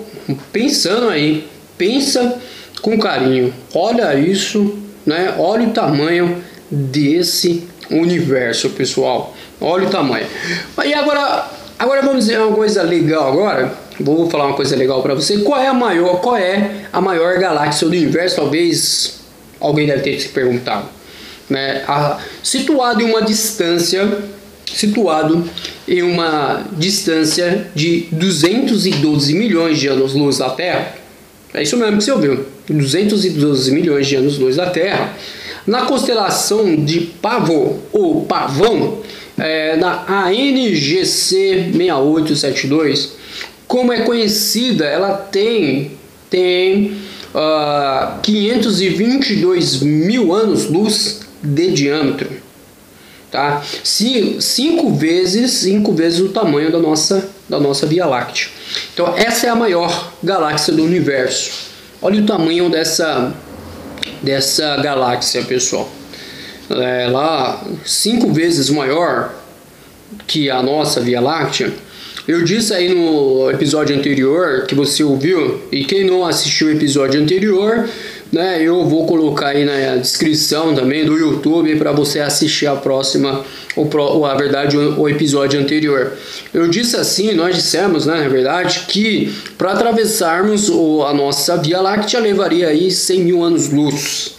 pensando 0.53 1.09
aí, 1.09 1.47
pensa 1.77 2.38
com 2.81 2.99
carinho, 2.99 3.53
olha 3.75 4.14
isso, 4.14 4.79
né? 5.05 5.35
Olha 5.38 5.68
o 5.68 5.71
tamanho 5.73 6.42
desse 6.71 7.64
universo, 7.90 8.71
pessoal. 8.71 9.37
Olha 9.61 9.87
o 9.87 9.90
tamanho. 9.90 10.27
E 10.85 10.95
agora, 10.95 11.51
agora 11.83 12.01
vamos 12.01 12.27
dizer 12.27 12.38
uma 12.38 12.55
coisa 12.55 12.83
legal 12.83 13.33
agora. 13.33 13.77
Vou 13.99 14.31
falar 14.31 14.47
uma 14.47 14.55
coisa 14.55 14.77
legal 14.77 15.03
para 15.03 15.14
você. 15.14 15.38
Qual 15.38 15.61
é 15.61 15.66
a 15.66 15.75
maior, 15.75 16.21
qual 16.21 16.37
é 16.37 16.87
a 16.92 17.01
maior 17.01 17.38
galáxia 17.38 17.88
do 17.88 17.92
universo? 17.92 18.37
Talvez 18.37 19.21
alguém 19.59 19.87
deve 19.87 20.03
ter 20.03 20.21
se 20.21 20.29
perguntado. 20.29 20.87
Né? 21.51 21.83
A, 21.88 22.21
situado 22.40 23.03
em 23.03 23.11
uma 23.11 23.23
distância, 23.23 24.23
situado 24.73 25.45
em 25.88 26.03
uma 26.03 26.64
distância 26.73 27.66
de 27.75 28.07
212 28.12 29.35
milhões 29.35 29.79
de 29.79 29.88
anos-luz 29.88 30.38
da 30.38 30.51
Terra. 30.51 30.95
É 31.53 31.62
isso 31.64 31.77
mesmo 31.77 31.99
que 31.99 32.05
você 32.05 32.12
ouviu. 32.12 32.47
212 32.68 33.73
milhões 33.73 34.07
de 34.07 34.14
anos-luz 34.14 34.55
da 34.55 34.71
Terra. 34.71 35.14
Na 35.66 35.83
constelação 35.83 36.77
de 36.77 37.01
Pavô 37.01 37.75
ou 37.92 38.25
Pavão, 38.25 38.99
é, 39.43 39.77
na 39.77 40.05
ANGC 40.29 41.73
6872, 41.75 43.13
como 43.67 43.93
é 43.93 44.03
conhecida, 44.03 44.85
ela 44.85 45.15
tem, 45.15 45.93
tem 46.31 46.93
uh, 47.35 47.39
ah, 47.39 48.21
522 48.23 49.83
mil 49.83 50.33
anos-luz 50.33 51.23
de 51.43 51.73
diâmetro. 51.73 52.31
Tá? 53.33 53.63
Cinco 53.83 54.93
vezes, 54.95 55.53
cinco 55.53 55.93
vezes 55.93 56.21
o 56.21 56.29
tamanho 56.29 56.71
da 56.71 56.79
nossa, 56.79 57.31
da 57.49 57.59
nossa 57.59 57.87
Via 57.87 58.07
Láctea. 58.07 58.49
Então 58.93 59.17
essa 59.17 59.47
é 59.47 59.51
a 59.51 59.57
maior 59.57 60.13
galáxia 60.23 60.73
do 60.73 60.85
universo. 60.85 61.51
Olha 62.01 62.21
o 62.21 62.27
tamanho 62.27 62.69
dessa, 62.69 63.33
dessa 64.23 64.77
galáxia, 64.77 65.43
pessoal. 65.43 65.91
É 66.81 67.09
lá 67.09 67.63
cinco 67.85 68.33
vezes 68.33 68.71
maior 68.71 69.35
que 70.27 70.51
a 70.51 70.63
nossa 70.63 71.01
Via 71.01 71.21
Láctea. 71.21 71.73
Eu 72.27 72.45
disse 72.45 72.73
aí 72.73 72.89
no 72.89 73.51
episódio 73.51 73.97
anterior 73.97 74.65
que 74.67 74.75
você 74.75 75.03
ouviu, 75.03 75.61
e 75.73 75.85
quem 75.85 76.05
não 76.05 76.25
assistiu 76.25 76.69
o 76.69 76.71
episódio 76.71 77.21
anterior, 77.21 77.89
né, 78.31 78.63
eu 78.63 78.87
vou 78.87 79.07
colocar 79.07 79.49
aí 79.49 79.65
na 79.65 79.97
descrição 79.97 80.73
também 80.73 81.05
do 81.05 81.19
YouTube 81.19 81.75
para 81.77 81.91
você 81.91 82.21
assistir 82.21 82.69
a 82.69 82.77
próxima, 82.77 83.45
o, 83.77 84.25
a 84.25 84.35
verdade, 84.37 84.77
o, 84.77 85.09
episódio 85.09 85.61
anterior. 85.61 86.13
Eu 86.55 86.69
disse 86.69 86.97
assim, 86.97 87.35
nós 87.35 87.57
dissemos, 87.57 88.07
né, 88.07 88.23
na 88.23 88.29
verdade, 88.29 88.85
que 88.89 89.35
para 89.59 89.73
atravessarmos 89.73 90.71
a 90.71 91.13
nossa 91.13 91.57
Via 91.57 91.81
Láctea 91.81 92.21
levaria 92.21 92.69
aí 92.69 92.91
100 92.91 93.21
mil 93.21 93.43
anos-luz, 93.43 94.37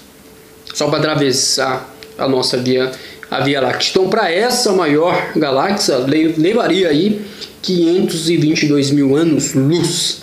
só 0.73 0.87
para 0.87 0.99
atravessar 0.99 1.92
a 2.17 2.27
nossa 2.27 2.57
Via, 2.57 2.91
a 3.29 3.39
Via 3.41 3.61
Láctea. 3.61 3.89
Então, 3.91 4.09
para 4.09 4.31
essa 4.31 4.73
maior 4.73 5.31
galáxia, 5.35 5.97
levaria 6.37 6.89
aí 6.89 7.21
522 7.61 8.91
mil 8.91 9.15
anos-luz. 9.15 10.21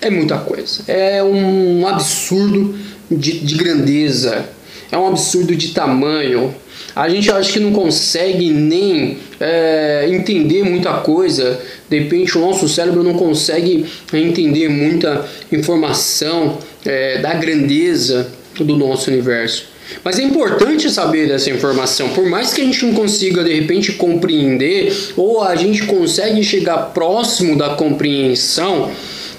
É 0.00 0.10
muita 0.10 0.38
coisa. 0.38 0.82
É 0.86 1.22
um 1.22 1.86
absurdo 1.86 2.74
de, 3.10 3.38
de 3.40 3.54
grandeza. 3.54 4.48
É 4.90 4.98
um 4.98 5.06
absurdo 5.06 5.56
de 5.56 5.68
tamanho. 5.68 6.54
A 6.94 7.08
gente 7.08 7.30
acha 7.30 7.52
que 7.52 7.58
não 7.58 7.72
consegue 7.72 8.50
nem 8.50 9.18
é, 9.40 10.06
entender 10.10 10.62
muita 10.62 10.92
coisa. 10.94 11.60
De 11.88 11.98
repente, 11.98 12.36
o 12.38 12.40
nosso 12.40 12.68
cérebro 12.68 13.02
não 13.02 13.14
consegue 13.14 13.86
entender 14.12 14.68
muita 14.68 15.26
informação 15.50 16.58
é, 16.84 17.18
da 17.18 17.34
grandeza 17.34 18.30
do 18.60 18.76
nosso 18.76 19.10
universo. 19.10 19.73
Mas 20.02 20.18
é 20.18 20.22
importante 20.22 20.90
saber 20.90 21.28
dessa 21.28 21.50
informação, 21.50 22.10
por 22.10 22.26
mais 22.26 22.52
que 22.52 22.60
a 22.60 22.64
gente 22.64 22.84
não 22.84 22.94
consiga 22.94 23.44
de 23.44 23.52
repente 23.52 23.92
compreender 23.92 24.92
ou 25.16 25.42
a 25.42 25.54
gente 25.56 25.84
consegue 25.84 26.42
chegar 26.42 26.92
próximo 26.94 27.56
da 27.56 27.70
compreensão, 27.70 28.90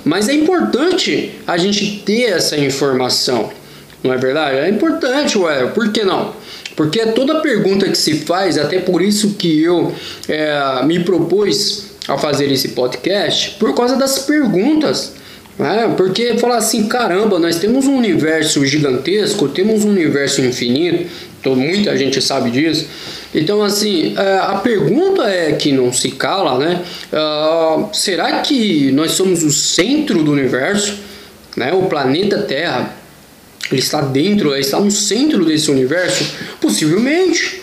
mas 0.03 0.29
é 0.29 0.33
importante 0.33 1.31
a 1.47 1.57
gente 1.57 2.03
ter 2.05 2.25
essa 2.25 2.57
informação, 2.57 3.49
não 4.03 4.13
é 4.13 4.17
verdade? 4.17 4.57
É 4.57 4.69
importante, 4.69 5.37
ué, 5.37 5.65
por 5.67 5.91
que 5.91 6.03
não? 6.03 6.33
Porque 6.75 7.05
toda 7.07 7.39
pergunta 7.39 7.87
que 7.87 7.97
se 7.97 8.19
faz, 8.19 8.57
até 8.57 8.79
por 8.79 9.01
isso 9.01 9.35
que 9.35 9.63
eu 9.63 9.93
é, 10.27 10.83
me 10.85 10.99
propus 10.99 11.85
a 12.07 12.17
fazer 12.17 12.51
esse 12.51 12.69
podcast, 12.69 13.51
por 13.51 13.73
causa 13.73 13.95
das 13.95 14.19
perguntas. 14.19 15.14
É, 15.57 15.87
porque 15.95 16.37
falar 16.37 16.57
assim, 16.57 16.87
caramba, 16.87 17.39
nós 17.39 17.57
temos 17.57 17.85
um 17.85 17.95
universo 17.95 18.65
gigantesco, 18.65 19.47
temos 19.47 19.85
um 19.85 19.89
universo 19.89 20.41
infinito, 20.41 21.09
então 21.39 21.55
muita 21.55 21.95
gente 21.97 22.21
sabe 22.21 22.51
disso. 22.51 22.87
Então, 23.33 23.63
assim, 23.63 24.13
é, 24.17 24.37
a 24.39 24.55
pergunta 24.55 25.23
é 25.23 25.53
que 25.53 25.71
não 25.71 25.93
se 25.93 26.11
cala, 26.11 26.57
né? 26.57 26.81
Uh, 27.11 27.89
será 27.93 28.41
que 28.41 28.91
nós 28.91 29.11
somos 29.11 29.43
o 29.43 29.51
centro 29.51 30.23
do 30.23 30.31
universo? 30.31 30.97
Né? 31.55 31.71
O 31.73 31.83
planeta 31.83 32.39
Terra, 32.39 32.93
ele 33.71 33.81
está 33.81 34.01
dentro, 34.01 34.51
ele 34.51 34.61
está 34.61 34.79
no 34.79 34.91
centro 34.91 35.45
desse 35.45 35.71
universo? 35.71 36.25
Possivelmente. 36.59 37.61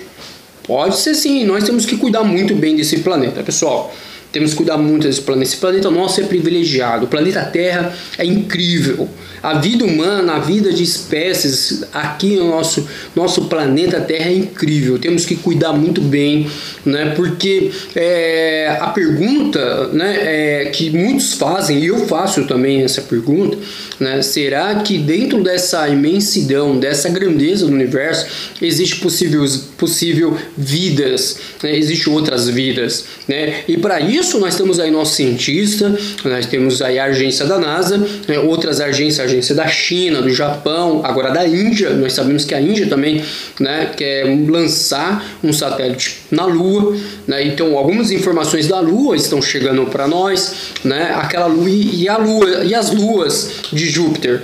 Pode 0.64 0.96
ser 0.98 1.14
sim, 1.14 1.44
nós 1.44 1.64
temos 1.64 1.84
que 1.84 1.96
cuidar 1.96 2.22
muito 2.22 2.54
bem 2.54 2.76
desse 2.76 2.98
planeta, 3.00 3.42
pessoal. 3.42 3.94
Temos 4.32 4.52
que 4.52 4.56
cuidar 4.56 4.78
muito 4.78 5.06
desse 5.06 5.20
planeta. 5.20 5.50
Esse 5.50 5.56
planeta 5.58 5.90
nosso 5.90 6.20
é 6.20 6.24
privilegiado. 6.24 7.04
O 7.04 7.08
planeta 7.08 7.42
Terra 7.42 7.94
é 8.16 8.24
incrível. 8.24 9.06
A 9.42 9.54
vida 9.54 9.84
humana, 9.84 10.34
a 10.34 10.38
vida 10.38 10.72
de 10.72 10.82
espécies 10.82 11.82
aqui 11.92 12.36
no 12.36 12.48
nosso, 12.48 12.88
nosso 13.14 13.46
planeta 13.46 14.00
Terra 14.00 14.30
é 14.30 14.34
incrível. 14.34 14.98
Temos 14.98 15.26
que 15.26 15.36
cuidar 15.36 15.72
muito 15.72 16.00
bem, 16.00 16.48
né? 16.84 17.12
Porque 17.16 17.70
é, 17.94 18.78
a 18.80 18.86
pergunta 18.88 19.88
né, 19.88 20.16
é, 20.20 20.64
que 20.66 20.90
muitos 20.90 21.34
fazem, 21.34 21.80
e 21.80 21.88
eu 21.88 22.06
faço 22.06 22.44
também 22.44 22.82
essa 22.82 23.02
pergunta, 23.02 23.58
né? 23.98 24.22
Será 24.22 24.76
que 24.76 24.96
dentro 24.96 25.42
dessa 25.42 25.88
imensidão, 25.88 26.78
dessa 26.78 27.08
grandeza 27.08 27.66
do 27.66 27.72
universo, 27.72 28.26
existe 28.62 28.96
possíveis, 28.96 29.56
possível 29.76 30.38
vidas, 30.56 31.38
né? 31.62 31.76
existe 31.76 32.08
outras 32.08 32.48
vidas, 32.48 33.04
né? 33.26 33.64
E 33.66 33.76
para 33.76 34.00
isso 34.00 34.21
nós 34.38 34.56
temos 34.56 34.78
aí 34.80 34.90
nosso 34.90 35.14
cientista, 35.14 35.96
nós 36.24 36.46
temos 36.46 36.80
aí 36.80 36.98
a 36.98 37.04
agência 37.04 37.44
da 37.46 37.58
NASA, 37.58 37.98
né? 37.98 38.38
outras 38.38 38.80
agências 38.80 39.20
agência 39.26 39.54
da 39.54 39.66
China, 39.66 40.22
do 40.22 40.30
Japão, 40.30 41.00
agora 41.04 41.30
da 41.30 41.46
Índia. 41.46 41.90
Nós 41.90 42.12
sabemos 42.12 42.44
que 42.44 42.54
a 42.54 42.60
Índia 42.60 42.86
também 42.86 43.22
né, 43.58 43.90
quer 43.96 44.24
lançar 44.48 45.24
um 45.42 45.52
satélite 45.52 46.21
na 46.32 46.46
Lua. 46.46 46.96
Né? 47.28 47.46
Então, 47.46 47.76
algumas 47.76 48.10
informações 48.10 48.66
da 48.66 48.80
Lua 48.80 49.14
estão 49.14 49.40
chegando 49.40 49.84
para 49.86 50.08
nós. 50.08 50.72
Né? 50.82 51.12
Aquela 51.14 51.46
Lua 51.46 51.68
e 51.68 52.08
a 52.08 52.16
Lua 52.16 52.64
e 52.64 52.74
as 52.74 52.90
luas 52.90 53.50
de 53.70 53.88
Júpiter. 53.88 54.42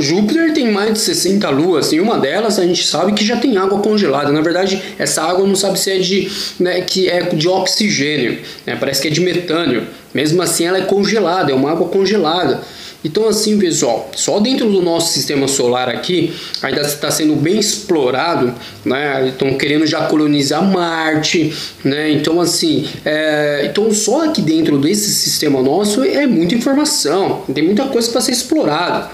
Júpiter 0.00 0.52
tem 0.52 0.70
mais 0.70 0.92
de 0.92 0.98
60 0.98 1.48
luas 1.50 1.92
e 1.92 2.00
uma 2.00 2.18
delas 2.18 2.58
a 2.58 2.64
gente 2.64 2.84
sabe 2.84 3.12
que 3.12 3.24
já 3.24 3.36
tem 3.36 3.56
água 3.56 3.78
congelada. 3.78 4.32
Na 4.32 4.40
verdade, 4.40 4.82
essa 4.98 5.22
água 5.22 5.46
não 5.46 5.54
sabe 5.54 5.78
se 5.78 5.90
é 5.90 5.98
de, 5.98 6.30
né, 6.58 6.80
que 6.80 7.08
é 7.08 7.22
de 7.22 7.48
oxigênio, 7.48 8.38
né? 8.66 8.76
parece 8.78 9.00
que 9.00 9.08
é 9.08 9.10
de 9.10 9.20
metânio. 9.20 9.86
Mesmo 10.12 10.42
assim, 10.42 10.64
ela 10.64 10.78
é 10.78 10.82
congelada, 10.82 11.52
é 11.52 11.54
uma 11.54 11.70
água 11.70 11.88
congelada. 11.88 12.60
Então, 13.04 13.28
assim, 13.28 13.56
pessoal, 13.58 14.10
só 14.14 14.40
dentro 14.40 14.68
do 14.70 14.82
nosso 14.82 15.12
sistema 15.12 15.46
solar 15.46 15.88
aqui 15.88 16.32
ainda 16.60 16.80
está 16.80 17.10
sendo 17.12 17.36
bem 17.36 17.58
explorado, 17.58 18.52
né? 18.84 19.28
Estão 19.28 19.56
querendo 19.56 19.86
já 19.86 20.06
colonizar 20.06 20.64
Marte, 20.64 21.52
né? 21.84 22.10
Então, 22.10 22.40
assim, 22.40 22.88
é... 23.04 23.68
então 23.70 23.92
só 23.92 24.24
aqui 24.24 24.42
dentro 24.42 24.78
desse 24.78 25.12
sistema 25.12 25.62
nosso 25.62 26.02
é 26.02 26.26
muita 26.26 26.56
informação, 26.56 27.42
tem 27.54 27.64
muita 27.64 27.84
coisa 27.86 28.10
para 28.10 28.20
ser 28.20 28.32
explorada. 28.32 29.08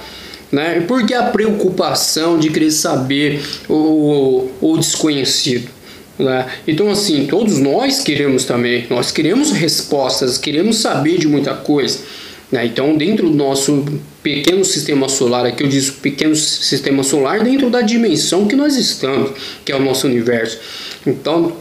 Né? 0.51 0.85
Por 0.87 1.05
que 1.05 1.13
a 1.13 1.25
preocupação 1.25 2.39
de 2.39 2.49
querer 2.49 2.71
saber 2.71 3.43
o, 3.69 4.49
o 4.61 4.79
desconhecido? 4.79 5.69
Né? 6.17 6.47
Então, 6.67 6.89
assim, 6.91 7.27
todos 7.27 7.59
nós 7.59 8.01
queremos 8.01 8.45
também, 8.45 8.87
nós 8.89 9.11
queremos 9.11 9.51
respostas, 9.51 10.39
queremos 10.39 10.79
saber 10.79 11.19
de 11.19 11.27
muita 11.27 11.55
coisa. 11.55 11.99
Né? 12.55 12.67
Então, 12.67 12.97
dentro 12.97 13.29
do 13.29 13.37
nosso 13.37 13.85
pequeno 14.23 14.65
sistema 14.65 15.09
solar, 15.09 15.45
aqui 15.45 15.65
eu 15.65 15.69
disse 15.69 15.91
pequeno 15.91 16.37
sistema 16.37 17.03
solar, 17.03 17.43
dentro 17.43 17.69
da 17.69 17.81
dimensão 17.81 18.47
que 18.47 18.55
nós 18.55 18.77
estamos, 18.77 19.33
que 19.65 19.73
é 19.73 19.77
o 19.77 19.83
nosso 19.83 20.07
universo. 20.07 20.61
Então, 21.05 21.53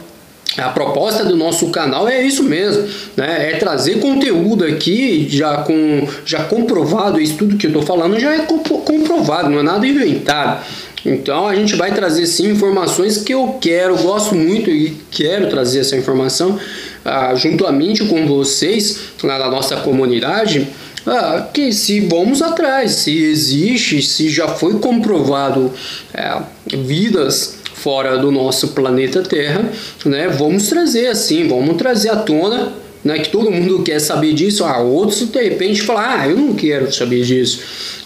a 0.56 0.68
proposta 0.68 1.24
do 1.24 1.34
nosso 1.34 1.70
canal 1.70 2.06
é 2.06 2.22
isso 2.22 2.44
mesmo, 2.44 2.86
né? 3.16 3.50
É 3.50 3.56
trazer 3.56 3.98
conteúdo 3.98 4.64
aqui 4.64 5.26
já 5.28 5.56
com 5.62 6.06
já 6.24 6.44
comprovado, 6.44 7.20
isso 7.20 7.36
tudo 7.36 7.56
que 7.56 7.66
eu 7.66 7.70
estou 7.70 7.82
falando 7.82 8.20
já 8.20 8.32
é 8.32 8.46
comprovado, 8.46 9.50
não 9.50 9.58
é 9.58 9.62
nada 9.64 9.84
inventado. 9.84 10.64
Então 11.04 11.48
a 11.48 11.56
gente 11.56 11.74
vai 11.74 11.92
trazer 11.92 12.24
sim 12.26 12.50
informações 12.50 13.18
que 13.18 13.34
eu 13.34 13.58
quero, 13.60 13.96
gosto 13.96 14.36
muito 14.36 14.70
e 14.70 14.96
quero 15.10 15.50
trazer 15.50 15.80
essa 15.80 15.96
informação 15.96 16.56
ah, 17.04 17.34
juntamente 17.34 18.04
com 18.04 18.26
vocês 18.26 19.00
lá 19.22 19.38
na 19.38 19.50
nossa 19.50 19.76
comunidade. 19.76 20.66
Ah, 21.06 21.48
que 21.52 21.72
se 21.72 22.00
vamos 22.00 22.40
atrás, 22.40 22.92
se 22.92 23.24
existe, 23.24 24.00
se 24.02 24.30
já 24.30 24.48
foi 24.48 24.78
comprovado 24.78 25.70
é, 26.14 26.40
vidas 26.76 27.56
fora 27.74 28.16
do 28.16 28.30
nosso 28.30 28.68
planeta 28.68 29.22
Terra, 29.22 29.68
né? 30.06 30.28
Vamos 30.28 30.68
trazer 30.68 31.08
assim, 31.08 31.46
vamos 31.46 31.76
trazer 31.76 32.08
à 32.08 32.16
tona, 32.16 32.72
né? 33.04 33.18
Que 33.18 33.28
todo 33.28 33.50
mundo 33.50 33.82
quer 33.82 34.00
saber 34.00 34.32
disso. 34.32 34.64
Ah, 34.64 34.80
outros 34.80 35.20
de 35.20 35.42
repente 35.42 35.82
falam, 35.82 36.02
ah, 36.02 36.28
eu 36.28 36.36
não 36.36 36.54
quero 36.54 36.92
saber 36.92 37.22
disso. 37.22 37.60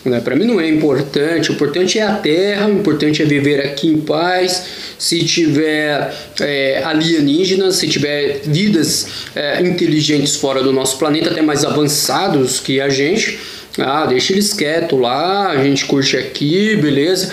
Né? 0.05 0.21
Para 0.21 0.35
mim 0.35 0.45
não 0.45 0.61
é 0.61 0.69
importante. 0.69 1.51
O 1.51 1.55
importante 1.55 1.99
é 1.99 2.03
a 2.03 2.15
Terra, 2.15 2.67
o 2.67 2.73
importante 2.73 3.23
é 3.23 3.25
viver 3.25 3.61
aqui 3.61 3.89
em 3.89 3.99
paz. 4.01 4.65
Se 4.99 5.25
tiver 5.25 6.13
é, 6.41 6.83
alienígenas, 6.85 7.77
se 7.77 7.87
tiver 7.89 8.41
vidas 8.45 9.07
é, 9.35 9.63
inteligentes 9.63 10.37
fora 10.37 10.63
do 10.63 10.73
nosso 10.73 10.99
planeta, 10.99 11.31
até 11.31 11.41
mais 11.41 11.65
avançados 11.65 12.59
que 12.59 12.81
a 12.81 12.89
gente. 12.89 13.39
Ah, 13.79 14.07
deixa 14.07 14.33
eles 14.33 14.53
quietos 14.53 14.99
lá, 14.99 15.51
a 15.51 15.63
gente 15.63 15.85
curte 15.85 16.17
aqui, 16.17 16.75
beleza 16.75 17.33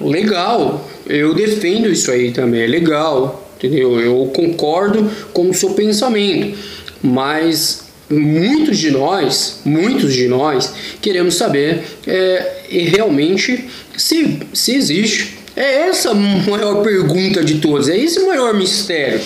legal, 0.00 0.88
eu 1.06 1.34
defendo 1.34 1.88
isso 1.88 2.10
aí 2.10 2.30
também, 2.30 2.62
é 2.62 2.66
legal, 2.66 3.50
entendeu? 3.56 4.00
Eu 4.00 4.30
concordo 4.34 5.10
com 5.32 5.50
o 5.50 5.54
seu 5.54 5.70
pensamento, 5.70 6.56
mas 7.02 7.84
muitos 8.10 8.78
de 8.78 8.90
nós, 8.90 9.60
muitos 9.64 10.14
de 10.14 10.28
nós 10.28 10.72
queremos 11.00 11.34
saber 11.34 11.82
é, 12.06 12.62
realmente 12.70 13.68
se, 13.96 14.38
se 14.52 14.74
existe. 14.74 15.38
É 15.54 15.88
essa 15.88 16.12
a 16.12 16.14
maior 16.14 16.82
pergunta 16.82 17.42
de 17.42 17.56
todos, 17.58 17.88
é 17.88 17.96
esse 17.96 18.20
o 18.20 18.28
maior 18.28 18.54
mistério. 18.54 19.20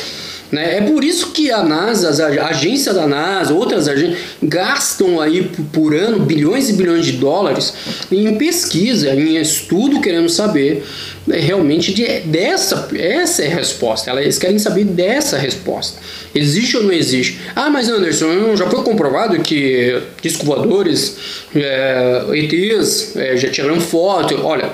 Né? 0.53 0.77
É 0.77 0.81
por 0.83 1.03
isso 1.03 1.31
que 1.31 1.51
a 1.51 1.63
NASA, 1.63 2.11
a 2.43 2.49
agência 2.49 2.93
da 2.93 3.07
NASA, 3.07 3.55
outras 3.55 3.89
agências, 3.89 4.19
gastam 4.43 5.19
aí 5.19 5.51
por 5.73 5.95
ano 5.95 6.21
bilhões 6.21 6.69
e 6.69 6.75
bilhões 6.75 7.07
de 7.07 7.13
dólares 7.13 7.73
em 8.13 8.37
pesquisa, 8.37 9.15
em 9.15 9.39
estudo, 9.39 10.03
querendo 10.03 10.29
saber 10.29 10.85
né, 11.27 11.39
realmente 11.39 11.95
de, 11.95 12.21
dessa 12.21 12.87
essa 12.95 13.43
é 13.43 13.47
a 13.47 13.55
resposta. 13.55 14.11
Eles 14.21 14.39
querem 14.39 14.59
saber 14.59 14.85
dessa 14.85 15.39
resposta. 15.39 15.99
Existe 16.35 16.77
ou 16.77 16.83
não 16.83 16.93
existe? 16.93 17.41
Ah, 17.57 17.71
mas 17.71 17.89
Anderson, 17.89 18.55
já 18.55 18.69
foi 18.69 18.83
comprovado 18.83 19.41
que 19.41 20.03
disco 20.21 20.45
voadores, 20.45 21.17
é, 21.55 22.25
ETs, 22.35 23.17
é, 23.17 23.39
já 23.39 23.49
tiraram 23.49 23.81
foto. 23.81 24.39
Olha, 24.45 24.71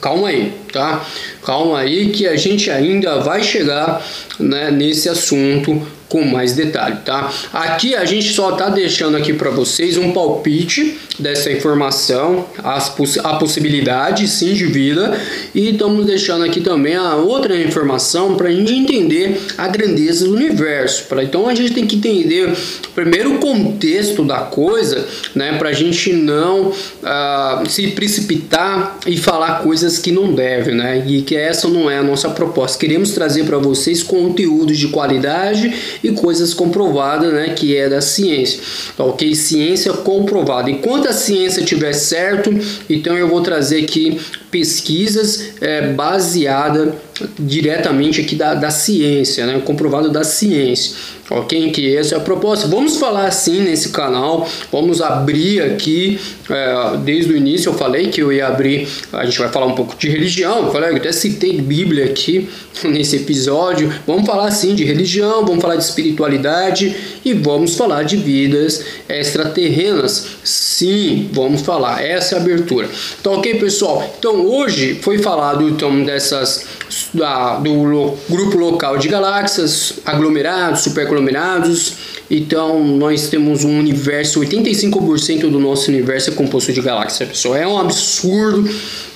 calma 0.00 0.28
aí, 0.28 0.52
tá? 0.72 1.04
Calma 1.44 1.80
aí 1.80 2.10
que 2.10 2.26
a 2.26 2.36
gente 2.36 2.70
ainda 2.70 3.20
vai 3.20 3.42
chegar 3.42 4.04
né, 4.38 4.70
nesse 4.70 5.08
assunto 5.08 5.86
com 6.08 6.24
mais 6.24 6.52
detalhe, 6.52 6.98
tá? 7.04 7.32
Aqui 7.52 7.94
a 7.94 8.04
gente 8.04 8.32
só 8.32 8.52
tá 8.52 8.68
deixando 8.68 9.16
aqui 9.16 9.32
para 9.32 9.50
vocês 9.50 9.96
um 9.96 10.12
palpite 10.12 10.98
dessa 11.18 11.50
informação, 11.50 12.46
as 12.62 12.88
poss 12.88 13.18
a 13.18 13.34
possibilidade 13.34 14.28
sim 14.28 14.52
de 14.54 14.66
vida 14.66 15.18
e 15.54 15.70
estamos 15.70 16.06
deixando 16.06 16.44
aqui 16.44 16.60
também 16.60 16.94
a 16.94 17.16
outra 17.16 17.56
informação 17.56 18.36
para 18.36 18.48
a 18.48 18.52
gente 18.52 18.72
entender 18.72 19.40
a 19.56 19.66
grandeza 19.66 20.26
do 20.26 20.34
universo. 20.34 21.04
Pra, 21.06 21.24
então 21.24 21.48
a 21.48 21.54
gente 21.54 21.72
tem 21.72 21.86
que 21.86 21.96
entender 21.96 22.54
primeiro 22.94 23.34
o 23.34 23.38
contexto 23.38 24.24
da 24.24 24.40
coisa, 24.40 25.06
né? 25.34 25.56
Para 25.58 25.70
a 25.70 25.72
gente 25.72 26.12
não 26.12 26.68
uh, 26.68 27.68
se 27.68 27.88
precipitar 27.88 28.98
e 29.06 29.16
falar 29.16 29.62
coisas 29.62 29.98
que 29.98 30.12
não 30.12 30.32
deve, 30.32 30.72
né? 30.72 31.04
E 31.06 31.22
que 31.22 31.34
essa 31.34 31.68
não 31.68 31.90
é 31.90 31.98
a 31.98 32.02
nossa 32.02 32.28
proposta. 32.28 32.78
Queremos 32.78 33.12
trazer 33.12 33.44
para 33.44 33.58
vocês 33.58 34.02
conteúdos 34.02 34.78
de 34.78 34.88
qualidade 34.88 35.74
e 36.02 36.12
coisas 36.12 36.54
comprovadas, 36.54 37.32
né, 37.32 37.50
que 37.50 37.76
é 37.76 37.88
da 37.88 38.00
ciência. 38.00 38.60
Ok? 38.98 39.34
Ciência 39.34 39.92
comprovada. 39.92 40.70
Enquanto 40.70 41.08
a 41.08 41.12
ciência 41.12 41.60
estiver 41.60 41.92
certo, 41.92 42.50
então 42.88 43.16
eu 43.16 43.28
vou 43.28 43.40
trazer 43.40 43.82
aqui 43.82 44.20
pesquisas 44.56 45.50
é, 45.60 45.88
baseadas 45.88 46.94
diretamente 47.38 48.22
aqui 48.22 48.34
da, 48.34 48.54
da 48.54 48.70
ciência, 48.70 49.44
né? 49.44 49.60
comprovado 49.62 50.10
da 50.10 50.24
ciência. 50.24 50.96
Ok? 51.28 51.72
Que 51.72 51.96
essa 51.96 52.14
é 52.14 52.18
a 52.18 52.20
proposta. 52.20 52.68
Vamos 52.68 52.98
falar 52.98 53.26
assim 53.26 53.60
nesse 53.60 53.88
canal. 53.88 54.48
Vamos 54.70 55.02
abrir 55.02 55.60
aqui. 55.60 56.20
É, 56.48 56.96
desde 56.98 57.32
o 57.32 57.36
início 57.36 57.68
eu 57.70 57.74
falei 57.74 58.08
que 58.08 58.22
eu 58.22 58.32
ia 58.32 58.46
abrir. 58.46 58.86
A 59.12 59.24
gente 59.24 59.38
vai 59.38 59.48
falar 59.48 59.66
um 59.66 59.74
pouco 59.74 59.96
de 59.98 60.08
religião. 60.08 60.66
Eu, 60.66 60.72
falei, 60.72 60.90
eu 60.90 60.96
até 60.96 61.10
citei 61.10 61.60
Bíblia 61.60 62.04
aqui 62.04 62.48
nesse 62.84 63.16
episódio. 63.16 63.92
Vamos 64.06 64.24
falar 64.24 64.46
assim 64.46 64.74
de 64.74 64.84
religião, 64.84 65.44
vamos 65.44 65.60
falar 65.60 65.74
de 65.74 65.82
espiritualidade 65.82 66.94
e 67.24 67.32
vamos 67.34 67.74
falar 67.74 68.04
de 68.04 68.16
vidas 68.16 68.84
extraterrenas. 69.08 70.26
Sim, 70.44 71.28
vamos 71.32 71.62
falar. 71.62 72.04
Essa 72.04 72.36
é 72.36 72.38
a 72.38 72.40
abertura. 72.40 72.88
Então, 73.20 73.34
ok, 73.34 73.56
pessoal? 73.56 74.14
Então, 74.16 74.45
hoje 74.46 74.98
foi 75.02 75.18
falado 75.18 75.68
então 75.68 76.02
dessas 76.04 76.66
da, 77.12 77.56
do 77.56 77.82
lo, 77.82 78.18
grupo 78.28 78.56
local 78.56 78.98
de 78.98 79.08
galáxias, 79.08 79.94
aglomerados, 80.04 80.80
superaglomerados. 80.80 81.94
Então, 82.30 82.84
nós 82.84 83.28
temos 83.28 83.64
um 83.64 83.78
universo, 83.78 84.40
85% 84.40 85.50
do 85.50 85.60
nosso 85.60 85.90
universo 85.90 86.30
é 86.30 86.34
composto 86.34 86.72
de 86.72 86.80
galáxias, 86.80 87.28
pessoal. 87.28 87.56
É 87.56 87.66
um 87.66 87.78
absurdo 87.78 88.68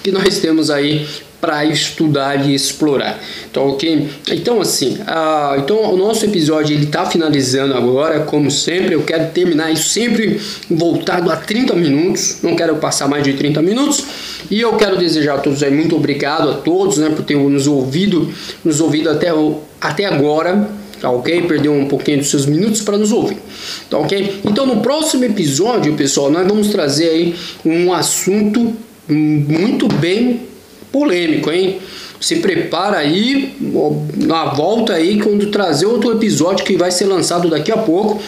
que 0.02 0.12
nós 0.12 0.38
temos 0.38 0.70
aí 0.70 1.06
para 1.40 1.64
estudar 1.64 2.46
e 2.46 2.54
explorar. 2.54 3.18
Então, 3.50 3.68
ok? 3.68 4.08
Então, 4.30 4.60
assim, 4.60 4.98
uh, 5.00 5.58
então 5.58 5.94
o 5.94 5.96
nosso 5.96 6.24
episódio 6.26 6.76
ele 6.76 6.84
está 6.84 7.06
finalizando 7.06 7.74
agora, 7.74 8.20
como 8.20 8.50
sempre. 8.50 8.94
Eu 8.94 9.02
quero 9.02 9.30
terminar 9.30 9.72
isso 9.72 9.88
sempre 9.88 10.40
voltado 10.68 11.30
a 11.30 11.36
30 11.36 11.74
minutos. 11.74 12.38
Não 12.42 12.54
quero 12.54 12.76
passar 12.76 13.08
mais 13.08 13.24
de 13.24 13.32
30 13.32 13.62
minutos. 13.62 14.04
E 14.50 14.60
eu 14.60 14.74
quero 14.74 14.98
desejar 14.98 15.36
a 15.36 15.38
todos 15.38 15.62
aí 15.62 15.70
muito 15.70 15.96
obrigado 15.96 16.50
a 16.50 16.54
todos, 16.54 16.98
né, 16.98 17.08
por 17.10 17.24
ter 17.24 17.36
nos 17.36 17.66
ouvido, 17.66 18.32
nos 18.64 18.80
ouvido 18.80 19.08
até, 19.08 19.28
até 19.80 20.04
agora. 20.04 20.68
Tá 21.00 21.10
ok? 21.10 21.42
Perdeu 21.42 21.72
um 21.72 21.86
pouquinho 21.86 22.18
dos 22.18 22.28
seus 22.28 22.44
minutos 22.44 22.82
para 22.82 22.98
nos 22.98 23.10
ouvir. 23.10 23.38
Tá 23.88 23.96
ok? 23.96 24.40
Então, 24.44 24.66
no 24.66 24.82
próximo 24.82 25.24
episódio, 25.24 25.94
pessoal, 25.94 26.30
nós 26.30 26.46
vamos 26.46 26.68
trazer 26.68 27.08
aí 27.08 27.34
um 27.64 27.90
assunto 27.90 28.76
muito 29.08 29.88
bem 29.88 30.49
polêmico, 30.92 31.50
hein? 31.50 31.80
Se 32.20 32.36
prepara 32.36 32.98
aí, 32.98 33.54
na 34.16 34.46
volta 34.46 34.94
aí, 34.94 35.20
quando 35.20 35.46
trazer 35.46 35.86
outro 35.86 36.12
episódio 36.12 36.64
que 36.64 36.76
vai 36.76 36.90
ser 36.90 37.06
lançado 37.06 37.48
daqui 37.48 37.72
a 37.72 37.78
pouco, 37.78 38.20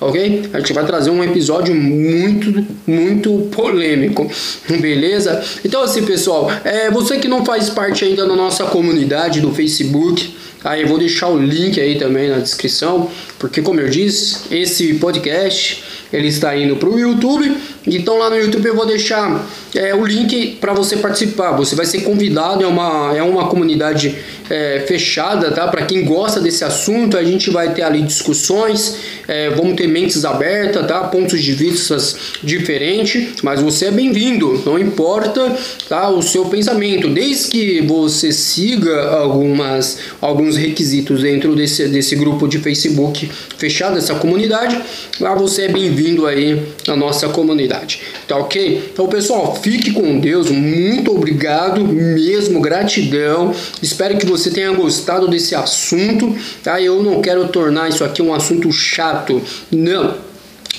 ok? 0.00 0.50
A 0.52 0.58
gente 0.58 0.72
vai 0.72 0.86
trazer 0.86 1.10
um 1.10 1.22
episódio 1.24 1.74
muito, 1.74 2.66
muito 2.86 3.48
polêmico, 3.50 4.30
beleza? 4.80 5.42
Então 5.64 5.82
assim, 5.82 6.04
pessoal, 6.04 6.50
é, 6.64 6.90
você 6.90 7.18
que 7.18 7.28
não 7.28 7.44
faz 7.44 7.70
parte 7.70 8.04
ainda 8.04 8.26
da 8.26 8.36
nossa 8.36 8.64
comunidade 8.64 9.40
do 9.40 9.52
Facebook, 9.52 10.34
aí 10.62 10.82
eu 10.82 10.88
vou 10.88 10.98
deixar 10.98 11.28
o 11.28 11.38
link 11.38 11.80
aí 11.80 11.98
também 11.98 12.28
na 12.28 12.38
descrição, 12.38 13.10
porque 13.38 13.62
como 13.62 13.80
eu 13.80 13.88
disse, 13.88 14.40
esse 14.50 14.94
podcast 14.94 15.82
ele 16.12 16.28
está 16.28 16.56
indo 16.56 16.76
para 16.76 16.88
o 16.88 16.98
YouTube. 16.98 17.56
Então 17.86 18.18
lá 18.18 18.30
no 18.30 18.36
YouTube 18.36 18.66
eu 18.66 18.76
vou 18.76 18.86
deixar 18.86 19.46
é, 19.74 19.94
o 19.94 20.04
link 20.04 20.58
para 20.60 20.72
você 20.72 20.96
participar. 20.96 21.52
Você 21.52 21.74
vai 21.74 21.86
ser 21.86 22.02
convidado, 22.02 22.62
é 22.62 22.66
uma, 22.66 23.16
é 23.16 23.22
uma 23.22 23.48
comunidade 23.48 24.16
é, 24.50 24.84
fechada, 24.86 25.50
tá? 25.50 25.68
Para 25.68 25.84
quem 25.84 26.04
gosta 26.04 26.40
desse 26.40 26.64
assunto, 26.64 27.16
a 27.16 27.24
gente 27.24 27.50
vai 27.50 27.72
ter 27.74 27.82
ali 27.82 28.02
discussões, 28.02 28.96
é, 29.26 29.50
vamos 29.50 29.74
ter 29.74 29.86
mentes 29.86 30.24
abertas, 30.24 30.86
tá? 30.86 31.00
Pontos 31.04 31.42
de 31.42 31.52
vistas 31.52 32.16
diferentes, 32.42 33.42
mas 33.42 33.60
você 33.60 33.86
é 33.86 33.90
bem-vindo, 33.90 34.62
não 34.64 34.78
importa 34.78 35.56
tá? 35.88 36.08
o 36.08 36.22
seu 36.22 36.46
pensamento, 36.46 37.08
desde 37.08 37.48
que 37.48 37.80
você 37.82 38.32
siga 38.32 39.10
algumas, 39.10 39.98
alguns 40.20 40.56
requisitos 40.56 41.22
dentro 41.22 41.54
desse, 41.54 41.88
desse 41.88 42.16
grupo 42.16 42.46
de 42.46 42.58
Facebook 42.58 43.30
fechado, 43.56 43.98
essa 43.98 44.14
comunidade, 44.14 44.80
lá 45.20 45.34
você 45.34 45.62
é 45.62 45.68
bem-vindo 45.68 46.26
aí 46.26 46.62
na 46.86 46.96
nossa 46.96 47.28
comunidade, 47.28 48.00
tá 48.26 48.36
ok? 48.36 48.90
Então 48.92 49.06
pessoal, 49.08 49.54
fique 49.60 49.90
com 49.92 50.18
Deus, 50.18 50.50
muito 50.50 51.14
obrigado 51.14 51.84
mesmo, 51.84 52.60
gratidão, 52.60 53.52
espero 53.82 54.16
que 54.16 54.26
você 54.26 54.37
você 54.38 54.50
tenha 54.50 54.72
gostado 54.72 55.28
desse 55.28 55.54
assunto, 55.54 56.34
tá? 56.62 56.80
Eu 56.80 57.02
não 57.02 57.20
quero 57.20 57.48
tornar 57.48 57.88
isso 57.88 58.04
aqui 58.04 58.22
um 58.22 58.32
assunto 58.32 58.70
chato, 58.72 59.42
não. 59.70 60.27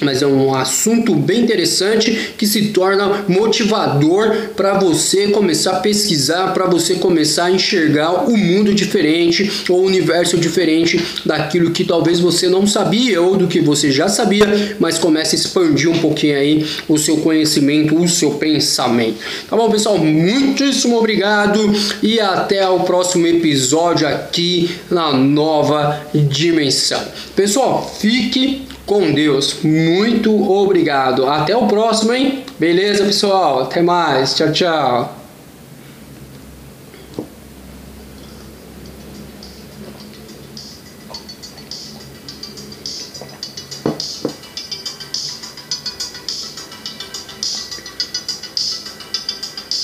Mas 0.02 0.22
é 0.22 0.28
um 0.28 0.54
assunto 0.54 1.16
bem 1.16 1.42
interessante 1.42 2.34
que 2.38 2.48
se 2.48 2.68
torna 2.68 3.26
motivador 3.28 4.50
para 4.56 4.80
você 4.80 5.28
começar 5.28 5.78
a 5.78 5.80
pesquisar, 5.80 6.54
para 6.54 6.66
você 6.66 6.96
começar 6.96 7.46
a 7.46 7.52
enxergar 7.52 8.30
o 8.30 8.38
mundo 8.38 8.74
diferente 8.74 9.50
ou 9.70 9.82
o 9.82 9.86
universo 9.86 10.38
diferente 10.38 11.04
daquilo 11.26 11.72
que 11.72 11.84
talvez 11.84 12.20
você 12.20 12.48
não 12.48 12.66
sabia 12.66 13.22
ou 13.22 13.36
do 13.36 13.48
que 13.48 13.60
você 13.60 13.92
já 13.92 14.08
sabia, 14.08 14.76
mas 14.80 14.98
comece 14.98 15.36
a 15.36 15.40
expandir 15.40 15.90
um 15.90 16.00
pouquinho 16.00 16.38
aí 16.38 16.66
o 16.88 16.98
seu 16.98 17.18
conhecimento, 17.18 17.96
o 17.96 18.08
seu 18.08 18.32
pensamento. 18.32 19.18
Tá 19.50 19.56
bom, 19.56 19.70
pessoal? 19.70 19.98
Muitíssimo 19.98 20.98
obrigado 20.98 21.60
e 22.02 22.20
até 22.20 22.68
o 22.68 22.82
próximo 22.82 23.28
episódio 23.28 24.08
aqui 24.08 24.70
na 24.90 25.14
nova 25.14 26.02
dimensão. 26.14 27.02
Pessoal, 27.36 27.96
fique 28.00 28.69
com 28.90 29.14
Deus. 29.14 29.60
Muito 29.64 30.52
obrigado. 30.52 31.28
Até 31.28 31.56
o 31.56 31.68
próximo, 31.68 32.12
hein? 32.12 32.44
Beleza, 32.58 33.06
pessoal? 33.06 33.62
Até 33.62 33.84
mais. 33.84 34.36
Tchau, 34.36 34.52
tchau. 34.52 35.19